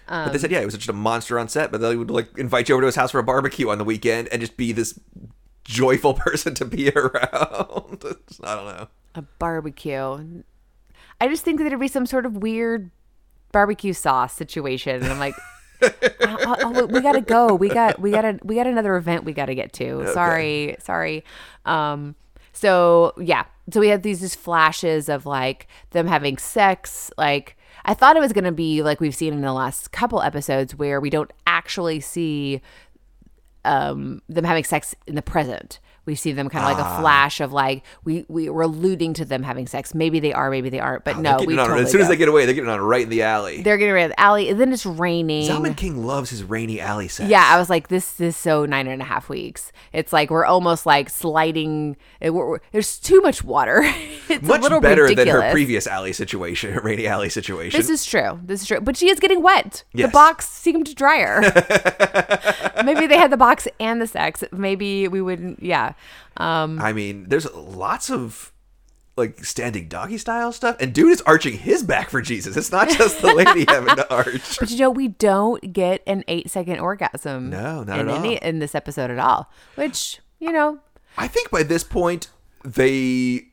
[0.07, 1.71] but they said, um, yeah, it was just a monster on set.
[1.71, 3.83] But they would like invite you over to his house for a barbecue on the
[3.83, 4.99] weekend and just be this
[5.63, 8.03] joyful person to be around.
[8.43, 8.87] I don't know.
[9.15, 10.43] A barbecue.
[11.21, 12.91] I just think that it'd be some sort of weird
[13.51, 15.35] barbecue sauce situation, and I'm like.
[16.21, 17.53] oh, oh, we gotta go.
[17.55, 20.09] We got we got a we got another event we gotta get to.
[20.13, 21.25] Sorry, sorry.
[21.65, 22.15] Um,
[22.53, 27.11] so yeah, so we have these just flashes of like them having sex.
[27.17, 30.75] Like I thought it was gonna be like we've seen in the last couple episodes
[30.75, 32.61] where we don't actually see
[33.65, 35.79] um, them having sex in the present.
[36.05, 36.97] We see them kind of like Ah.
[36.97, 39.95] a flash of like we we were alluding to them having sex.
[39.95, 41.05] Maybe they are, maybe they aren't.
[41.05, 42.11] But They're no, we on- totally as soon as don't.
[42.11, 43.61] they get away, they're getting on right in the alley.
[43.61, 44.49] they're getting rid of the alley.
[44.49, 45.49] And then it's raining.
[45.49, 47.29] Zalman King loves his rainy alley sex.
[47.29, 49.71] Yeah, I was like, this is so nine and a half weeks.
[49.93, 51.95] It's like we're almost like sliding.
[52.19, 53.79] It, we're, we're- there's too much water.
[54.27, 55.33] it's a much little better ridiculous.
[55.35, 57.79] than her previous alley situation, rainy alley situation.
[57.79, 58.41] This is true.
[58.43, 58.81] This is true.
[58.81, 59.85] But she is getting wet.
[59.93, 61.39] The box seemed drier.
[63.13, 64.43] They had the box and the sex.
[64.51, 65.61] Maybe we wouldn't.
[65.61, 65.93] Yeah.
[66.37, 68.51] Um, I mean, there's lots of
[69.15, 72.57] like standing doggy style stuff, and dude is arching his back for Jesus.
[72.57, 74.57] It's not just the lady having to arch.
[74.59, 77.51] but you know, we don't get an eight second orgasm.
[77.51, 78.47] No, not in at any, all.
[78.47, 79.51] in this episode at all.
[79.75, 80.79] Which you know,
[81.15, 82.29] I think by this point
[82.65, 83.45] they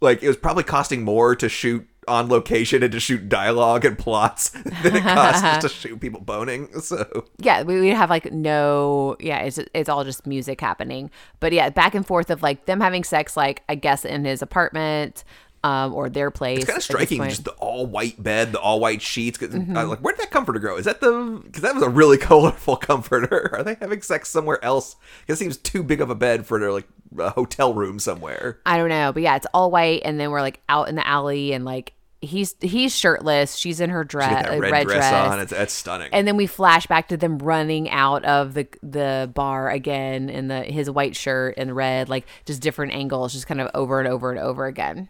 [0.00, 3.98] like it was probably costing more to shoot on location and to shoot dialogue and
[3.98, 4.50] plots
[4.82, 6.80] than it costs just to shoot people boning.
[6.80, 11.10] So yeah, we would have like no, yeah, it's it's all just music happening.
[11.40, 14.42] But yeah, back and forth of like them having sex, like I guess in his
[14.42, 15.24] apartment,
[15.62, 16.58] um, or their place.
[16.58, 19.36] it's kind of striking, just the all white bed, the all white sheets.
[19.38, 19.76] 'cause Mm-hmm.
[19.76, 20.76] I was like, where did that comforter go?
[20.76, 21.40] Is that the?
[21.44, 23.50] Because that was a really colorful comforter.
[23.52, 24.96] Are they having sex somewhere else?
[25.28, 28.58] It seems too big of a bed for their like a hotel room somewhere.
[28.64, 31.06] I don't know, but yeah, it's all white, and then we're like out in the
[31.06, 31.92] alley, and like
[32.22, 35.40] he's he's shirtless, she's in her dress, that red, red, dress, dress, on.
[35.40, 36.08] It's that's stunning.
[36.12, 40.48] and then we flash back to them running out of the the bar again in
[40.48, 44.08] the his white shirt and red, like just different angles, just kind of over and
[44.08, 45.08] over and over again.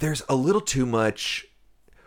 [0.00, 1.46] There's a little too much.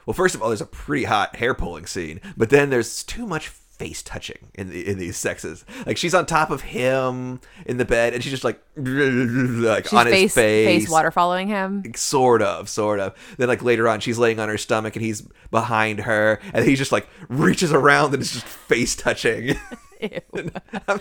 [0.05, 3.25] Well, first of all, there's a pretty hot hair pulling scene, but then there's too
[3.25, 5.65] much face touching in the, in these sexes.
[5.85, 9.93] Like she's on top of him in the bed, and she's just like like She's
[9.93, 11.83] on his face face, face water following him.
[11.95, 13.15] sort of, sort of.
[13.37, 16.75] Then like later on, she's laying on her stomach, and he's behind her, and he
[16.75, 19.57] just like reaches around and it's just face touching.
[20.87, 20.99] I'm,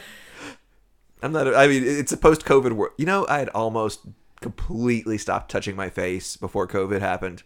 [1.23, 1.55] I'm not.
[1.55, 2.95] I mean, it's a post-COVID world.
[2.99, 4.01] You know, I had almost
[4.43, 7.43] completely stopped touching my face before COVID happened,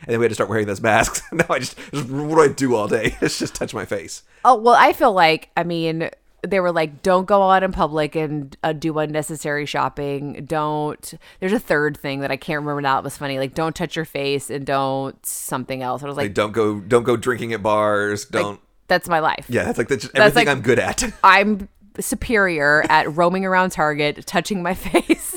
[0.00, 1.22] and then we had to start wearing those masks.
[1.32, 3.16] now I just, just what do I do all day?
[3.20, 4.22] It's just touch my face.
[4.44, 6.08] Oh well, I feel like I mean
[6.46, 10.44] they were like, don't go out in public and uh, do unnecessary shopping.
[10.46, 11.14] Don't.
[11.40, 12.98] There's a third thing that I can't remember now.
[12.98, 13.38] It was funny.
[13.40, 16.04] Like, don't touch your face and don't something else.
[16.04, 18.26] I was Like, like, don't go, don't go drinking at bars.
[18.26, 18.60] Don't.
[18.86, 19.46] that's my life.
[19.48, 21.02] yeah, that's like that's That's everything like- I'm good at.
[21.24, 25.36] I'm superior at roaming around Target, touching my face.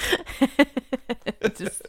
[1.54, 1.82] Just,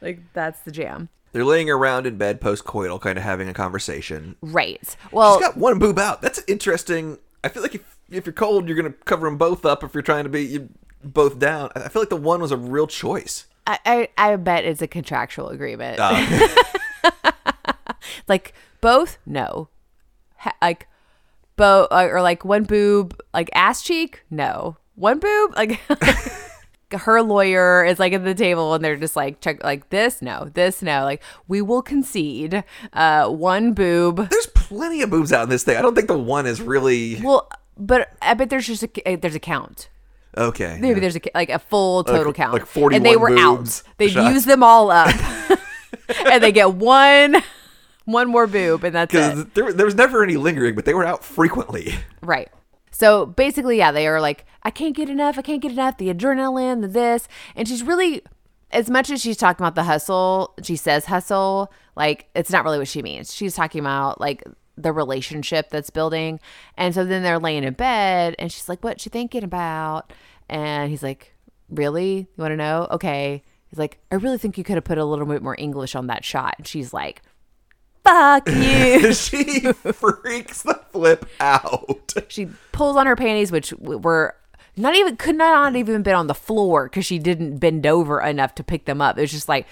[0.00, 1.08] like that's the jam.
[1.32, 4.36] They're laying around in bed post-coital, kind of having a conversation.
[4.40, 4.96] Right.
[5.12, 6.22] Well, She's got one boob out.
[6.22, 7.18] That's interesting.
[7.44, 9.84] I feel like if if you're cold, you're gonna cover them both up.
[9.84, 10.68] If you're trying to be you,
[11.04, 13.46] both down, I I feel like the one was a real choice.
[13.66, 15.98] I, I I bet it's a contractual agreement.
[16.00, 16.48] Uh,
[18.28, 19.68] like both no
[20.36, 20.88] ha- like
[21.56, 25.80] both or like one boob like ass cheek no one boob like
[26.92, 30.48] her lawyer is like at the table and they're just like check like this no
[30.54, 31.04] this no.
[31.04, 34.28] Like we will concede uh one boob.
[34.30, 35.76] There's plenty of boobs out in this thing.
[35.76, 39.34] I don't think the one is really well but i bet there's just a there's
[39.34, 39.88] a count.
[40.38, 40.76] Okay.
[40.80, 42.52] maybe there's a like a full total count.
[42.52, 43.82] like 41 and they were boobs.
[43.86, 45.14] Out they used them all up.
[46.26, 47.36] And they get one
[48.04, 49.16] one more boob and that's it.
[49.16, 51.94] Because there, there was never any lingering, but they were out frequently.
[52.22, 52.48] Right.
[52.90, 55.38] So basically, yeah, they are like, I can't get enough.
[55.38, 55.98] I can't get enough.
[55.98, 57.28] The adrenaline, the this.
[57.54, 58.22] And she's really,
[58.70, 62.78] as much as she's talking about the hustle, she says hustle, like, it's not really
[62.78, 63.34] what she means.
[63.34, 64.42] She's talking about like
[64.76, 66.40] the relationship that's building.
[66.76, 70.12] And so then they're laying in bed and she's like, What you thinking about?
[70.48, 71.34] And he's like,
[71.68, 72.16] Really?
[72.18, 72.86] You want to know?
[72.90, 73.42] Okay.
[73.68, 76.06] He's like, I really think you could have put a little bit more English on
[76.06, 76.54] that shot.
[76.58, 77.22] And she's like,
[78.06, 79.12] Fuck you.
[79.12, 82.14] she freaks the flip out.
[82.28, 84.36] she pulls on her panties, which were
[84.76, 88.54] not even could not even been on the floor because she didn't bend over enough
[88.56, 89.18] to pick them up.
[89.18, 89.66] It was just like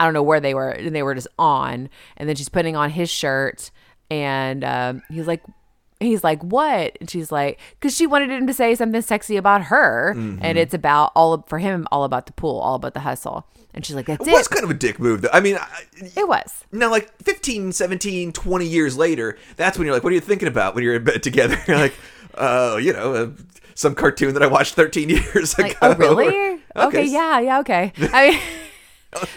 [0.00, 1.88] I don't know where they were, and they were just on.
[2.16, 3.70] And then she's putting on his shirt,
[4.10, 5.42] and um, he's like.
[6.00, 6.96] He's like, what?
[7.00, 10.74] And she's like, because she wanted him to say something sexy about her, and it's
[10.74, 13.46] about all for him, all about the pool, all about the hustle.
[13.72, 14.50] And she's like, that's It was it.
[14.50, 15.28] kind of a dick move, though.
[15.32, 15.82] I mean, I,
[16.16, 16.64] It was.
[16.72, 20.48] now like 15, 17, 20 years later, that's when you're like, what are you thinking
[20.48, 21.58] about when you're in bed together?
[21.66, 21.94] You're like,
[22.34, 23.30] uh, you know, uh,
[23.74, 25.64] some cartoon that I watched 13 years ago.
[25.68, 26.60] Like, oh, really?
[26.74, 27.92] Okay, yeah, yeah, okay.
[28.12, 28.40] I mean,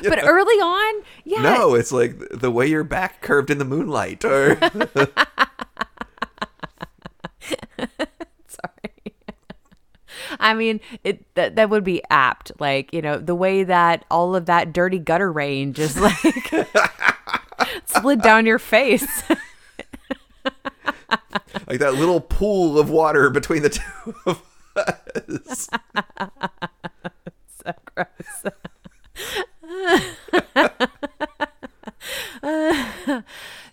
[0.04, 4.24] but early on, yeah, No, it's like the way your back curved in the moonlight,
[4.26, 4.56] or
[8.48, 9.16] Sorry.
[10.40, 12.52] I mean, it that, that would be apt.
[12.60, 16.68] Like, you know, the way that all of that dirty gutter rain just like
[17.86, 19.24] slid down your face.
[21.68, 24.42] like that little pool of water between the two of
[24.76, 25.70] us.
[27.64, 28.46] so gross.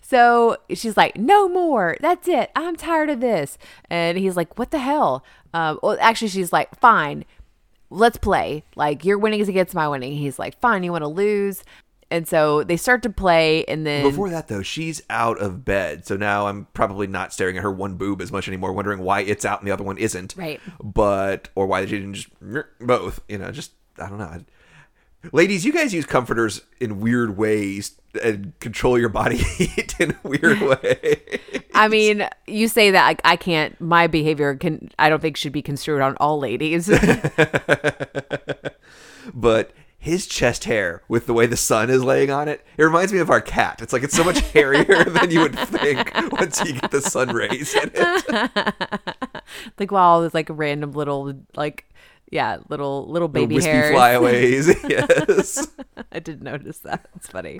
[0.09, 1.97] So she's like, no more.
[1.99, 2.49] That's it.
[2.55, 3.57] I'm tired of this.
[3.89, 5.21] And he's like, what the hell?
[5.53, 7.25] Um, well, actually, she's like, fine,
[7.89, 8.63] let's play.
[8.77, 10.13] Like, your winning is against my winning.
[10.13, 11.61] He's like, fine, you want to lose?
[12.09, 16.07] And so they start to play, and then Before that, though, she's out of bed.
[16.07, 19.23] So now I'm probably not staring at her one boob as much anymore, wondering why
[19.23, 20.35] it's out and the other one isn't.
[20.37, 20.61] Right.
[20.81, 22.29] But, or why she didn't just
[22.79, 23.19] both.
[23.27, 24.39] You know, just, I don't know.
[25.33, 30.27] Ladies, you guys use comforters in weird ways and control your body heat in a
[30.27, 31.39] weird way.
[31.73, 33.79] I mean, you say that I, I can't.
[33.79, 34.91] My behavior can.
[34.99, 36.87] I don't think should be construed on all ladies.
[39.33, 43.11] but his chest hair with the way the sun is laying on it, it reminds
[43.11, 43.81] me of our cat.
[43.81, 47.29] It's like it's so much hairier than you would think once you get the sun
[47.29, 49.43] rays in it.
[49.79, 51.85] like wow, there's like random little like
[52.29, 53.91] yeah, little little baby Wispy hairs.
[53.91, 54.67] flyaways.
[54.89, 55.67] yes.
[56.11, 57.07] I didn't notice that.
[57.15, 57.59] It's funny.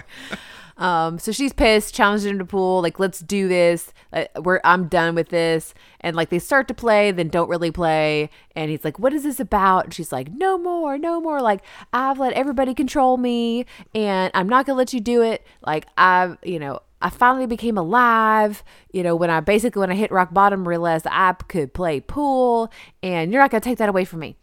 [0.78, 3.91] Um, so she's pissed, challenged him to pool, like, let's do this.
[4.13, 5.74] Uh, we're I'm done with this.
[6.01, 8.30] And like they start to play, then don't really play.
[8.55, 9.86] And he's like, What is this about?
[9.86, 11.41] And she's like, No more, no more.
[11.41, 11.61] Like,
[11.93, 13.65] I've let everybody control me
[13.95, 15.45] and I'm not gonna let you do it.
[15.65, 19.95] Like I've, you know, I finally became alive, you know, when I basically when I
[19.95, 24.03] hit rock bottom realized I could play pool and you're not gonna take that away
[24.05, 24.36] from me.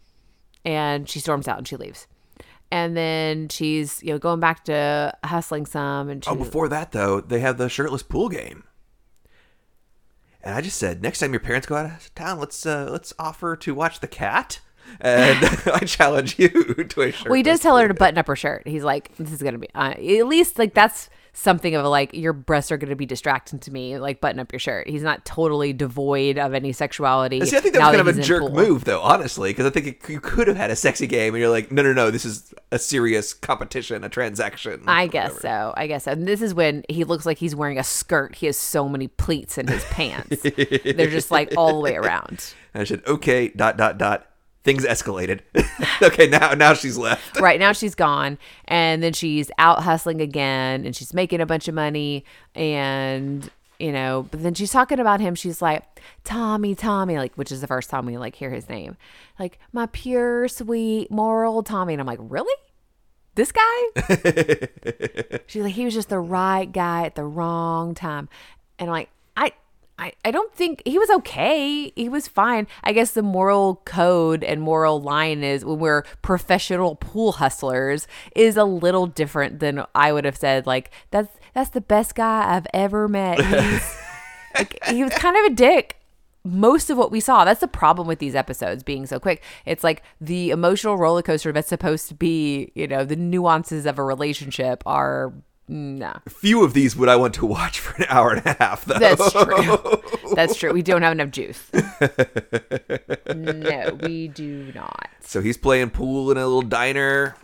[0.65, 2.07] And she storms out and she leaves
[2.71, 6.91] and then she's you know going back to hustling some and she, Oh, before that
[6.91, 8.63] though, they have the shirtless pool game.
[10.43, 13.13] And I just said, next time your parents go out of town, let's uh, let's
[13.17, 14.59] offer to watch the cat.
[14.99, 15.37] And
[15.73, 16.49] I challenge you
[16.89, 17.25] to a shirt.
[17.29, 19.57] well he does tell her to button up her shirt he's like this is gonna
[19.57, 23.05] be uh, at least like that's something of a like your breasts are gonna be
[23.05, 27.45] distracting to me like button up your shirt he's not totally devoid of any sexuality
[27.45, 28.51] See, I think that was kind of a jerk pool.
[28.51, 31.41] move, though, honestly, because I think it, you could have had a sexy game, and
[31.41, 34.83] you're like, no, no, no, this is a serious competition, a transaction.
[34.87, 35.41] I guess whatever.
[35.41, 35.73] so.
[35.77, 36.11] I guess so.
[36.11, 38.35] And this is when he looks like he's wearing a skirt.
[38.35, 40.41] He has so many pleats in his pants.
[40.43, 42.53] They're just like all the way around.
[42.73, 44.27] And I said, okay, dot dot dot.
[44.65, 45.41] Things escalated.
[46.01, 47.39] okay, now now she's left.
[47.39, 51.67] right now she's gone and then she's out hustling again and she's making a bunch
[51.67, 53.49] of money and
[53.79, 55.83] you know but then she's talking about him she's like
[56.23, 58.95] tommy tommy like which is the first time we like hear his name
[59.37, 62.55] like my pure sweet moral tommy and i'm like really
[63.35, 63.83] this guy
[65.47, 68.29] she's like he was just the right guy at the wrong time
[68.79, 69.51] and i'm like i
[69.97, 71.91] I, I don't think he was okay.
[71.95, 72.67] He was fine.
[72.83, 78.57] I guess the moral code and moral line is when we're professional pool hustlers is
[78.57, 80.67] a little different than I would have said.
[80.67, 83.39] Like that's that's the best guy I've ever met.
[83.45, 83.97] He's,
[84.55, 85.97] like, he was kind of a dick.
[86.43, 87.43] Most of what we saw.
[87.43, 89.41] That's the problem with these episodes being so quick.
[89.65, 93.97] It's like the emotional roller coaster that's supposed to be, you know, the nuances of
[93.97, 95.33] a relationship are
[95.67, 96.19] nah.
[96.29, 98.99] Few of these would I want to watch for an hour and a half, though.
[98.99, 100.33] That's true.
[100.35, 100.73] That's true.
[100.73, 101.69] We don't have enough juice.
[103.35, 105.09] no, we do not.
[105.21, 107.35] So he's playing pool in a little diner,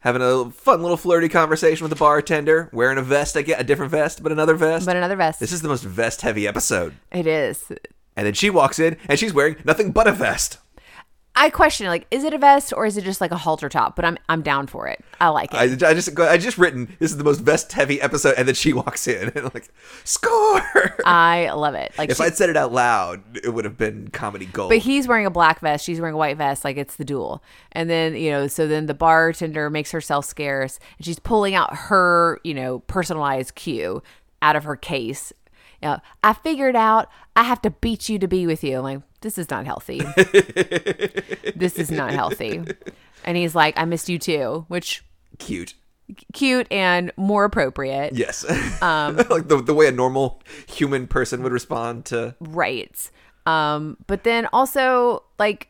[0.00, 3.36] having a fun little flirty conversation with the bartender, wearing a vest.
[3.36, 4.86] I get a different vest, but another vest.
[4.86, 5.40] But another vest.
[5.40, 6.94] this is the most vest heavy episode.
[7.12, 7.70] it is.
[8.16, 10.58] And then she walks in and she's wearing nothing but a vest.
[11.36, 13.96] I question like, is it a vest or is it just like a halter top?
[13.96, 15.04] But I'm I'm down for it.
[15.20, 15.82] I like it.
[15.82, 18.54] I, I just I just written this is the most vest heavy episode, and then
[18.54, 19.68] she walks in and like
[20.04, 20.62] score.
[21.04, 21.92] I love it.
[21.98, 24.70] Like, if she- I'd said it out loud, it would have been comedy gold.
[24.70, 25.84] but he's wearing a black vest.
[25.84, 26.64] She's wearing a white vest.
[26.64, 27.42] Like it's the duel.
[27.72, 31.74] And then you know, so then the bartender makes herself scarce, and she's pulling out
[31.74, 34.02] her you know personalized cue
[34.42, 35.32] out of her case.
[35.84, 38.78] You know, I figured out I have to beat you to be with you.
[38.78, 39.98] I'm like, this is not healthy.
[41.54, 42.62] this is not healthy.
[43.22, 45.04] And he's like, I missed you too, which
[45.38, 45.74] Cute.
[46.32, 48.14] cute and more appropriate.
[48.14, 48.44] Yes.
[48.80, 52.34] Um, like the, the way a normal human person would respond to.
[52.40, 53.10] Right.
[53.44, 55.68] Um, but then also like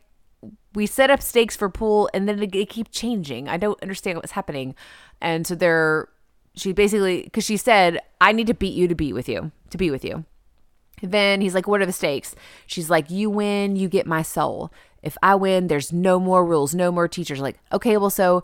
[0.75, 3.49] we set up stakes for pool and then they, they keep changing.
[3.49, 4.77] I don't understand what's happening.
[5.21, 6.09] And so they're
[6.55, 9.79] she basically because she said, I need to beat you to be with you, to
[9.79, 10.25] be with you.
[11.03, 12.35] Then he's like, What are the stakes?
[12.67, 14.73] She's like, You win, you get my soul.
[15.03, 17.41] If I win, there's no more rules, no more teachers.
[17.41, 18.43] Like, okay, well, so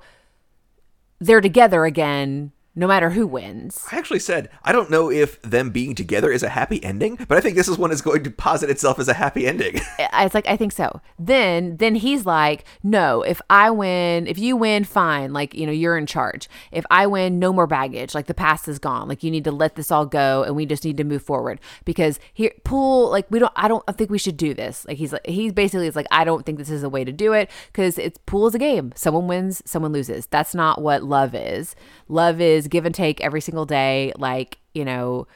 [1.18, 2.52] they're together again.
[2.74, 3.84] No matter who wins.
[3.90, 7.36] I actually said I don't know if them being together is a happy ending, but
[7.36, 9.80] I think this is one is going to posit itself as a happy ending.
[10.12, 11.00] It's like I think so.
[11.18, 15.32] Then then he's like, no, if I win, if you win, fine.
[15.32, 16.48] Like you know, you're in charge.
[16.72, 18.14] If I win, no more baggage.
[18.14, 19.08] Like the past is gone.
[19.08, 21.60] Like you need to let this all go, and we just need to move forward
[21.84, 23.10] because here pool.
[23.10, 23.52] Like we don't.
[23.56, 24.84] I don't I think we should do this.
[24.86, 27.12] Like he's like he's basically is like I don't think this is a way to
[27.12, 28.92] do it because it's pool is a game.
[28.94, 30.26] Someone wins, someone loses.
[30.26, 31.74] That's not what love is.
[32.08, 34.12] Love is give and take every single day.
[34.16, 35.26] Like you know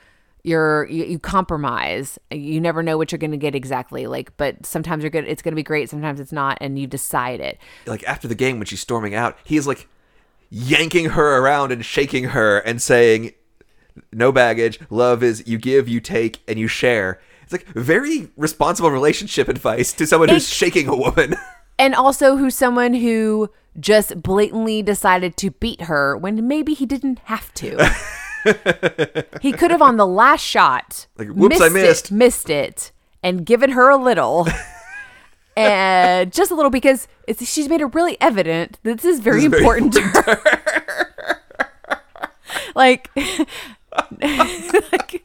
[0.47, 4.64] you're you, you compromise you never know what you're going to get exactly like but
[4.66, 7.59] sometimes you're good it's going to be great sometimes it's not and you decide it
[7.87, 9.89] like after the game when she's storming out, he's like
[10.51, 13.32] yanking her around and shaking her and saying,
[14.12, 14.78] "No baggage.
[14.91, 19.93] Love is you give, you take, and you share." It's like very responsible relationship advice
[19.95, 21.37] to someone who's It- shaking a woman.
[21.78, 23.51] and also who's someone who
[23.81, 27.95] just blatantly decided to beat her when maybe he didn't have to.
[29.41, 32.12] He could have on the last shot Like, whoops, I it- missed.
[32.12, 34.47] missed it and given her a little.
[35.57, 39.37] And just a little because it's, she's made it really evident that this is very
[39.37, 41.41] This is very important to her.
[42.75, 43.09] Like,
[44.93, 45.25] like,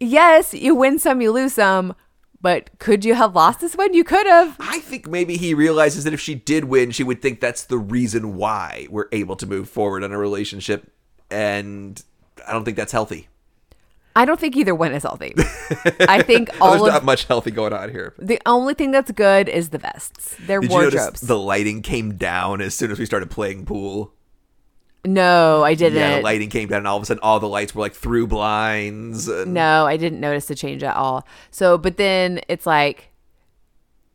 [0.00, 1.94] yes, you win some, you lose some,
[2.40, 3.94] but could you have lost this one?
[3.94, 4.56] You could have.
[4.58, 7.78] I think maybe he realizes that if she did win, she would think that's the
[7.78, 10.90] reason why we're able to move forward in a relationship,
[11.30, 12.02] and
[12.46, 13.28] I don't think that's healthy.
[14.16, 15.34] I don't think either one is healthy.
[16.00, 18.14] I think There's all not of much healthy going on here.
[18.18, 20.34] the only thing that's good is the vests.
[20.46, 21.20] Their Did wardrobes.
[21.20, 24.12] the lighting came down as soon as we started playing pool?
[25.04, 25.98] No, I didn't.
[25.98, 27.94] Yeah, the lighting came down, and all of a sudden, all the lights were like
[27.94, 29.28] through blinds.
[29.28, 31.26] And No, I didn't notice the change at all.
[31.50, 33.08] So, but then it's like,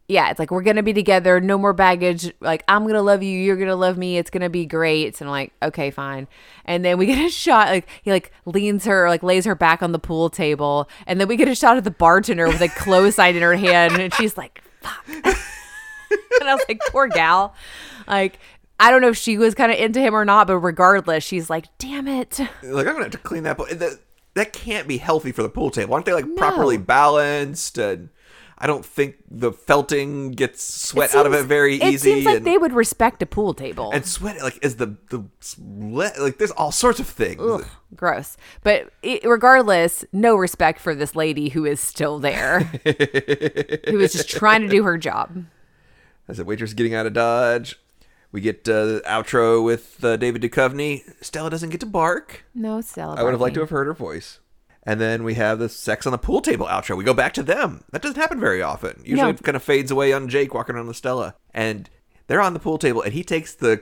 [0.07, 2.31] yeah, it's like we're gonna be together, no more baggage.
[2.39, 4.19] Like I'm gonna love you, you're gonna love me.
[4.19, 5.19] It's gonna be great.
[5.19, 6.27] And I'm like, okay, fine.
[6.65, 7.69] And then we get a shot.
[7.69, 11.27] Like he like leans her, like lays her back on the pool table, and then
[11.27, 14.13] we get a shot of the bartender with a close sign in her hand, and
[14.13, 15.03] she's like, fuck.
[15.09, 15.25] and
[16.47, 17.55] I was like, poor gal.
[18.07, 18.37] Like.
[18.79, 21.49] I don't know if she was kind of into him or not, but regardless, she's
[21.49, 22.39] like, damn it.
[22.63, 23.57] like I'm gonna have to clean that.
[23.57, 23.67] Pool.
[23.71, 23.99] That,
[24.33, 25.93] that can't be healthy for the pool table.
[25.93, 27.77] Aren't they like properly balanced?
[27.77, 28.09] And
[28.57, 32.11] I don't think the felting gets sweat out of it seems- very It easy.
[32.13, 33.91] seems like and, they would respect a pool table.
[33.93, 35.23] and sweat like is the the
[36.21, 37.39] like there's all sorts of things.
[37.41, 37.65] Ugh,
[37.95, 38.35] gross.
[38.61, 42.59] But it, regardless, no respect for this lady who is still there,
[43.89, 45.45] who is just trying to do her job.
[46.27, 47.79] As the waitress getting out of dodge,
[48.35, 51.03] we get uh, the outro with uh, David Duchovny.
[51.23, 52.43] Stella doesn't get to bark.
[52.53, 53.15] No, Stella.
[53.15, 54.39] I would have liked to have heard her voice.
[54.83, 56.97] And then we have the sex on the pool table outro.
[56.97, 57.85] We go back to them.
[57.91, 58.99] That doesn't happen very often.
[59.05, 59.29] Usually No.
[59.29, 61.35] it kind of fades away on Jake walking around with Stella.
[61.53, 61.89] And
[62.27, 63.81] they're on the pool table, and he takes the.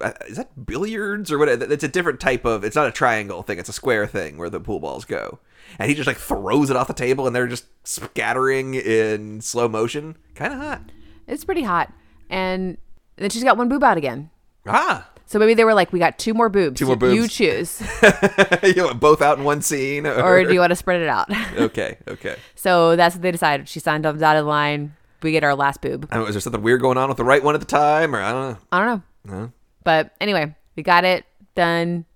[0.00, 1.50] Uh, is that billiards or what?
[1.50, 2.64] It's a different type of.
[2.64, 3.58] It's not a triangle thing.
[3.58, 5.40] It's a square thing where the pool balls go.
[5.78, 9.68] And he just like throws it off the table, and they're just scattering in slow
[9.68, 10.16] motion.
[10.34, 10.80] Kind of hot.
[11.26, 11.92] It's pretty hot,
[12.30, 12.78] and
[13.20, 14.30] then she's got one boob out again.
[14.66, 16.78] Ah, So maybe they were like, "We got two more boobs.
[16.78, 17.14] Two more boobs.
[17.14, 17.80] You choose,
[18.62, 21.30] you want both out in one scene, or do you want to spread it out?"
[21.56, 22.36] okay, okay.
[22.54, 23.68] so that's what they decided.
[23.68, 24.94] She signed on the dotted line.
[25.22, 26.08] We get our last boob.
[26.10, 26.28] I don't know.
[26.28, 28.32] Is there something weird going on with the right one at the time, or I
[28.32, 28.58] don't know?
[28.72, 28.86] I don't
[29.26, 29.36] know.
[29.36, 29.52] No.
[29.84, 32.06] But anyway, we got it done.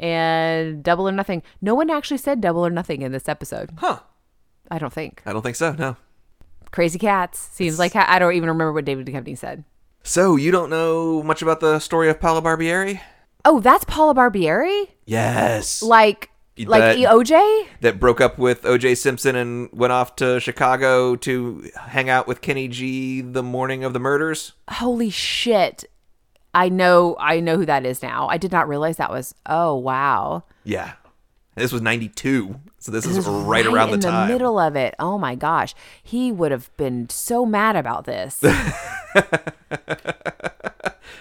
[0.00, 1.42] And double or nothing.
[1.62, 3.70] No one actually said double or nothing in this episode.
[3.78, 4.00] Huh?
[4.70, 5.22] I don't think.
[5.24, 5.72] I don't think so.
[5.72, 5.96] No.
[6.72, 7.38] Crazy cats.
[7.52, 9.64] Seems like I don't even remember what David Duchovny said.
[10.06, 13.00] So you don't know much about the story of Paula Barbieri?
[13.44, 14.88] Oh, that's Paula Barbieri?
[15.06, 15.82] Yes.
[15.82, 17.66] Like like That- EOJ?
[17.80, 18.94] that broke up with O.J.
[18.96, 23.92] Simpson and went off to Chicago to hang out with Kenny G the morning of
[23.92, 24.52] the murders.
[24.70, 25.84] Holy shit.
[26.54, 28.28] I know I know who that is now.
[28.28, 30.44] I did not realize that was oh wow.
[30.64, 30.92] Yeah.
[31.56, 34.28] This was '92, so this, is is right, around the in time.
[34.28, 34.94] the middle of it.
[34.98, 35.72] Oh my gosh.
[36.02, 38.42] He would have been so mad about this.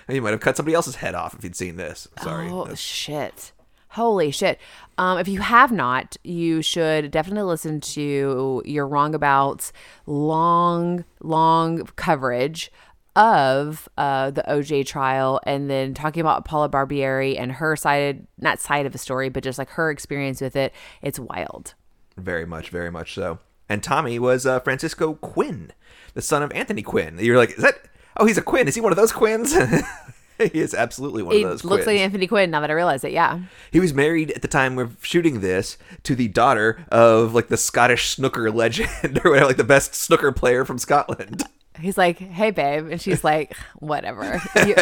[0.09, 2.07] You might have cut somebody else's head off if you'd seen this.
[2.21, 2.49] Sorry.
[2.49, 3.51] Oh shit.
[3.89, 4.59] Holy shit.
[4.97, 9.71] Um, if you have not, you should definitely listen to You're Wrong About's
[10.07, 12.71] long, long coverage
[13.15, 18.59] of uh, the OJ trial and then talking about Paula Barbieri and her side, not
[18.59, 20.73] side of the story, but just like her experience with it.
[21.03, 21.75] It's wild.
[22.17, 23.37] Very much, very much so.
[23.73, 25.71] And Tommy was uh, Francisco Quinn,
[26.13, 27.17] the son of Anthony Quinn.
[27.19, 27.73] You're like, is that?
[28.17, 28.67] Oh, he's a Quinn.
[28.67, 29.51] Is he one of those Quinns?
[30.37, 31.63] he is absolutely one It of those.
[31.65, 33.11] looks like Anthony Quinn now that I realize it.
[33.13, 33.39] Yeah.
[33.71, 37.57] He was married at the time of shooting this to the daughter of like the
[37.57, 38.89] Scottish snooker legend
[39.25, 41.41] or whatever, like the best snooker player from Scotland.
[41.79, 42.89] He's like, hey, babe.
[42.91, 44.39] And she's like, whatever.
[44.67, 44.75] You,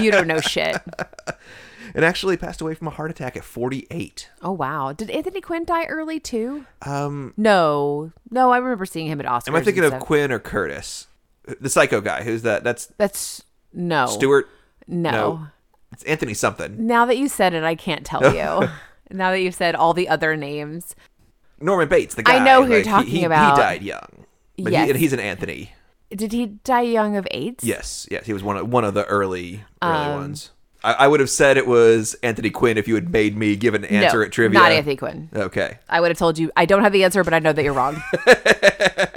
[0.00, 0.74] you don't know shit.
[1.94, 4.28] and actually passed away from a heart attack at 48.
[4.42, 4.92] Oh wow.
[4.92, 6.66] Did Anthony Quinn die early too?
[6.82, 8.12] Um, No.
[8.30, 9.48] No, I remember seeing him at Oscars.
[9.48, 10.02] am I thinking of stuff.
[10.02, 11.06] Quinn or Curtis?
[11.60, 12.22] The psycho guy.
[12.24, 12.62] Who's that?
[12.64, 14.06] That's That's no.
[14.06, 14.48] Stewart.
[14.86, 15.10] No.
[15.10, 15.46] No.
[15.92, 16.86] It's Anthony something.
[16.86, 18.68] Now that you said it, I can't tell you.
[19.10, 20.94] now that you've said all the other names.
[21.60, 22.36] Norman Bates, the guy.
[22.36, 23.56] I know who you're like, he- talking he, about.
[23.56, 24.26] He died young.
[24.58, 24.84] But Yes.
[24.84, 25.72] he, and he's an Anthony.
[26.10, 27.64] Did he die young of AIDS?
[27.64, 30.50] Yes, yes, he was one of one of the early early Um, ones.
[30.84, 33.74] I, I would have said it was Anthony Quinn if you had made me give
[33.74, 34.58] an answer no, at trivia.
[34.58, 35.28] Not Anthony Quinn.
[35.34, 35.78] Okay.
[35.88, 37.72] I would have told you I don't have the answer, but I know that you're
[37.72, 38.02] wrong.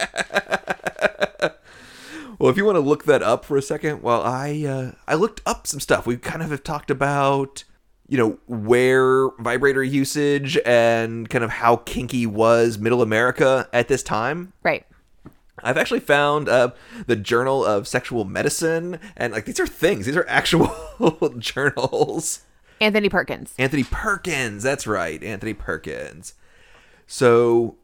[2.41, 5.13] Well, if you want to look that up for a second, well, I uh, I
[5.13, 6.07] looked up some stuff.
[6.07, 7.63] We kind of have talked about,
[8.07, 14.01] you know, where vibrator usage and kind of how kinky was Middle America at this
[14.01, 14.53] time.
[14.63, 14.87] right.
[15.63, 16.71] I've actually found uh,
[17.07, 20.05] the Journal of Sexual Medicine, and like these are things.
[20.05, 20.71] These are actual
[21.37, 22.41] journals.
[22.79, 23.53] Anthony Perkins.
[23.57, 24.63] Anthony Perkins.
[24.63, 26.33] That's right, Anthony Perkins.
[27.07, 27.75] So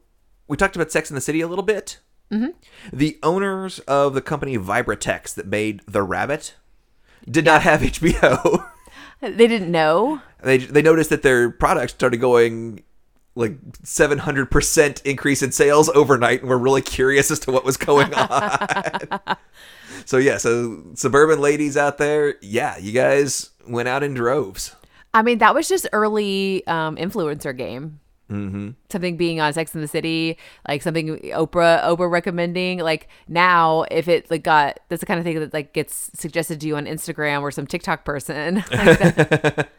[0.48, 2.00] we talked about Sex and the City a little bit.
[2.32, 2.96] Mm-hmm.
[2.96, 6.54] The owners of the company Vibratex that made The Rabbit
[7.30, 8.68] did not have HBO.
[9.20, 10.22] They didn't know.
[10.42, 12.82] they they noticed that their product started going
[13.38, 18.12] like 700% increase in sales overnight and were really curious as to what was going
[18.12, 19.20] on.
[20.04, 24.74] so yeah, so suburban ladies out there, yeah, you guys went out in droves.
[25.14, 28.00] I mean, that was just early um, influencer game.
[28.30, 28.70] Mm-hmm.
[28.90, 30.36] Something being on Sex and the City,
[30.66, 32.80] like something Oprah Oprah recommending.
[32.80, 36.60] Like now, if it like got that's the kind of thing that like gets suggested
[36.60, 38.62] to you on Instagram or some TikTok person.
[38.72, 39.68] Like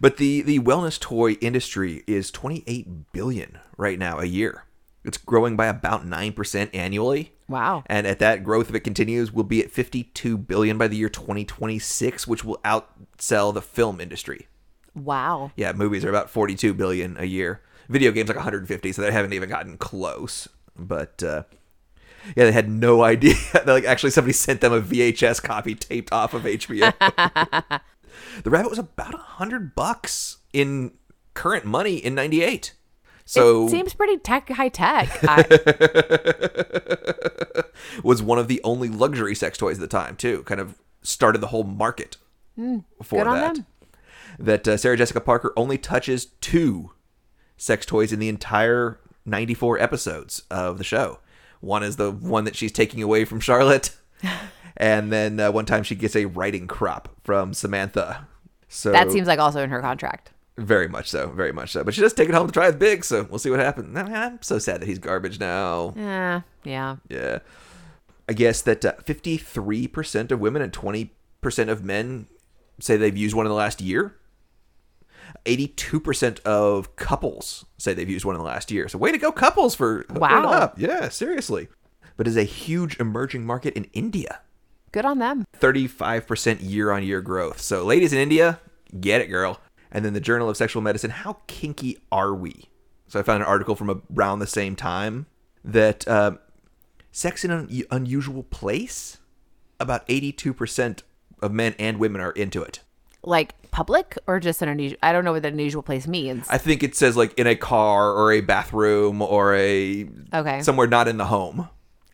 [0.00, 4.64] But the the wellness toy industry is 28 billion right now a year.
[5.04, 7.32] It's growing by about 9% annually.
[7.48, 7.84] wow.
[7.86, 11.08] And at that growth, if it continues, we'll be at 52 billion by the year
[11.08, 14.48] 2026, which will outsell the film industry.
[14.96, 15.52] Wow.
[15.54, 17.60] Yeah, movies are about 42 billion a year.
[17.88, 20.48] Video games like 150, so they haven't even gotten close.
[20.76, 21.44] But uh,
[22.34, 23.36] yeah, they had no idea.
[23.64, 26.92] like actually somebody sent them a VHS copy taped off of HBO.
[28.42, 30.92] the rabbit was about a hundred bucks in
[31.34, 32.74] current money in '98.
[33.24, 35.08] So it seems pretty tech high tech.
[35.22, 35.44] I,
[38.02, 40.42] was one of the only luxury sex toys at the time too.
[40.44, 42.16] Kind of started the whole market
[43.02, 43.58] for good on that.
[44.38, 46.92] That uh, Sarah Jessica Parker only touches two
[47.56, 51.18] sex toys in the entire 94 episodes of the show.
[51.60, 53.96] One is the one that she's taking away from Charlotte,
[54.76, 58.26] and then uh, one time she gets a riding crop from Samantha.
[58.68, 60.32] So That seems like also in her contract.
[60.58, 61.84] very much so, very much so.
[61.84, 63.96] But she does take it home to try it big, so we'll see what happens.
[63.96, 65.94] I'm so sad that he's garbage now.
[65.96, 66.40] Yeah.
[66.64, 66.96] Yeah.
[67.08, 67.38] Yeah.
[68.28, 71.10] I guess that uh, 53% of women and 20%
[71.68, 72.26] of men
[72.80, 74.16] say they've used one in the last year.
[75.44, 78.88] 82% of couples say they've used one in the last year.
[78.88, 80.50] So, way to go, couples, for Wow.
[80.50, 80.78] up.
[80.80, 81.68] Yeah, seriously.
[82.16, 84.40] But is a huge emerging market in India.
[84.92, 85.44] Good on them.
[85.60, 87.60] 35% year on year growth.
[87.60, 88.60] So, ladies in India,
[89.00, 89.60] get it, girl.
[89.90, 92.64] And then the Journal of Sexual Medicine, how kinky are we?
[93.08, 95.26] So, I found an article from around the same time
[95.64, 96.38] that um,
[97.12, 99.18] sex in an unusual place,
[99.78, 101.02] about 82%
[101.42, 102.80] of men and women are into it.
[103.22, 104.98] Like public or just an unusual?
[105.02, 106.46] I don't know what an unusual place means.
[106.48, 110.62] I think it says like in a car or a bathroom or a Okay.
[110.62, 111.68] somewhere not in the home.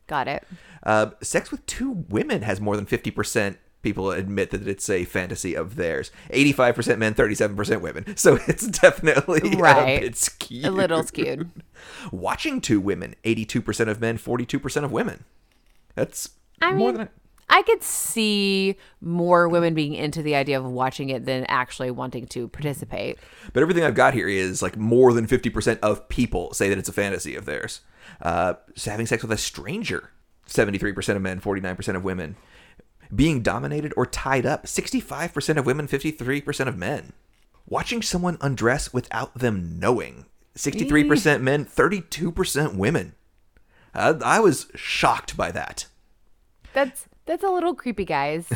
[0.07, 0.45] Got it.
[0.83, 5.55] Uh, sex with two women has more than 50% people admit that it's a fantasy
[5.55, 6.11] of theirs.
[6.31, 8.05] 85% men, 37% women.
[8.17, 9.99] So it's definitely Right.
[9.99, 10.65] a bit skewed.
[10.67, 11.51] A little skewed.
[12.13, 15.25] Watching two women, 82% of men, 42% of women.
[15.95, 16.31] That's
[16.61, 17.09] I more mean, than
[17.53, 22.27] I could see more women being into the idea of watching it than actually wanting
[22.29, 23.19] to participate.
[23.53, 26.89] But everything I've got here is like more than 50% of people say that it's
[26.89, 27.83] a fantasy of theirs.
[28.23, 30.09] Uh, having sex with a stranger,
[30.49, 32.37] 73% of men, 49% of women.
[33.15, 37.13] Being dominated or tied up, 65% of women, 53% of men.
[37.69, 40.25] Watching someone undress without them knowing,
[40.57, 43.15] 63% men, 32% women.
[43.95, 45.85] Uh, I was shocked by that.
[46.73, 48.47] That's that's a little creepy, guys.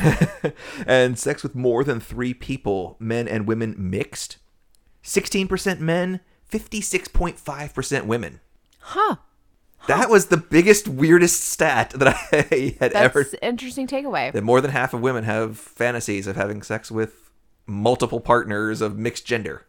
[0.87, 4.39] and sex with more than three people, men and women mixed.
[5.03, 8.41] 16% men, 56.5% women.
[8.81, 9.17] huh.
[9.87, 13.21] That was the biggest, weirdest stat that I had That's ever.
[13.21, 14.33] an interesting takeaway.
[14.33, 17.31] That more than half of women have fantasies of having sex with
[17.67, 19.65] multiple partners of mixed gender.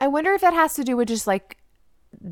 [0.00, 1.58] I wonder if that has to do with just like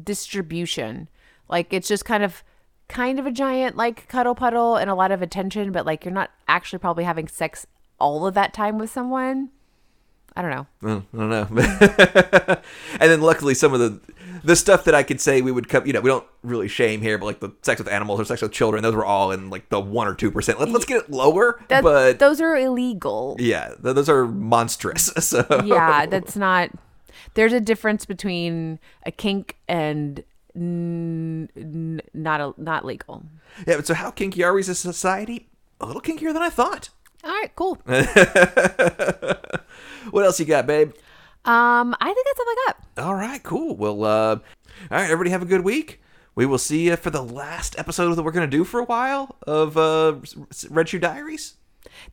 [0.03, 1.09] distribution.
[1.49, 2.43] Like it's just kind of
[2.89, 6.15] kind of a giant like cuddle puddle and a lot of attention, but like you're
[6.15, 7.67] not actually probably having sex
[7.99, 9.51] all of that time with someone.
[10.39, 10.67] I don't know.
[10.83, 11.47] I don't know.
[13.01, 14.01] and then luckily some of the
[14.45, 17.01] the stuff that I could say we would come, you know, we don't really shame
[17.01, 19.49] here, but like the sex with animals or sex with children, those were all in
[19.49, 20.61] like the one or two percent.
[20.61, 21.59] Let's let's get it lower.
[21.69, 23.37] That, but those are illegal.
[23.39, 25.11] yeah, th- those are monstrous.
[25.27, 26.71] So yeah, that's not.
[27.35, 30.23] There's a difference between a kink and
[30.57, 33.23] n- n- not a, not legal.
[33.67, 33.77] yeah.
[33.77, 35.49] But so how kinky are we as a society?
[35.81, 36.89] A little kinkier than I thought.
[37.25, 37.79] All right, cool.
[40.11, 40.93] What else you got, babe?
[41.45, 43.05] Um, I think that's all I got.
[43.05, 43.77] All right, cool.
[43.77, 44.41] Well, uh, all
[44.91, 46.01] right, everybody have a good week.
[46.37, 48.85] We will see you for the last episode that we're going to do for a
[48.85, 50.17] while of uh,
[50.71, 51.55] Red Shoe Diaries.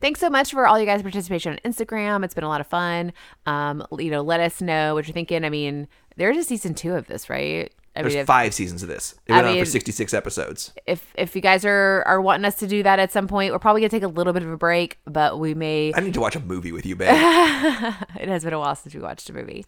[0.00, 2.24] Thanks so much for all you guys' participation on Instagram.
[2.24, 3.12] It's been a lot of fun.
[3.46, 5.44] Um, you know, let us know what you're thinking.
[5.44, 5.86] I mean,
[6.16, 7.72] there's a season two of this, right?
[7.96, 9.14] I There's mean, if, five seasons of this.
[9.26, 10.72] It I went on for 66 episodes.
[10.84, 13.60] if if you guys are are wanting us to do that at some point, we're
[13.60, 15.92] probably gonna take a little bit of a break, but we may.
[15.94, 17.10] I need to watch a movie with you, babe.
[17.10, 19.64] it has been a while since we watched a movie.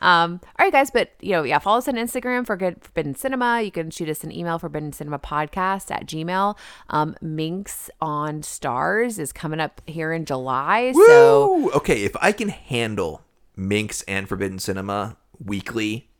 [0.00, 3.14] Um, all right, guys, but you know, yeah, follow us on Instagram for Good Forbidden
[3.14, 3.62] Cinema.
[3.62, 6.56] You can shoot us an email, Forbidden Cinema Podcast at Gmail.
[6.90, 12.50] Um, Minx on Starz is coming up here in July, so Okay, if I can
[12.50, 13.22] handle
[13.56, 16.10] Minx and Forbidden Cinema weekly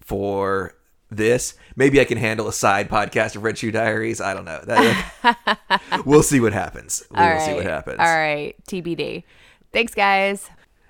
[0.00, 0.75] for
[1.10, 4.20] this, maybe I can handle a side podcast of Red Shoe Diaries.
[4.20, 4.60] I don't know.
[4.64, 7.02] That- we'll see what happens.
[7.10, 7.98] We all will right, see what happens.
[7.98, 9.24] All right, TBD.
[9.72, 10.48] Thanks, guys.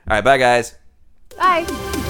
[0.09, 0.77] All right, bye, guys.
[1.37, 2.03] Bye.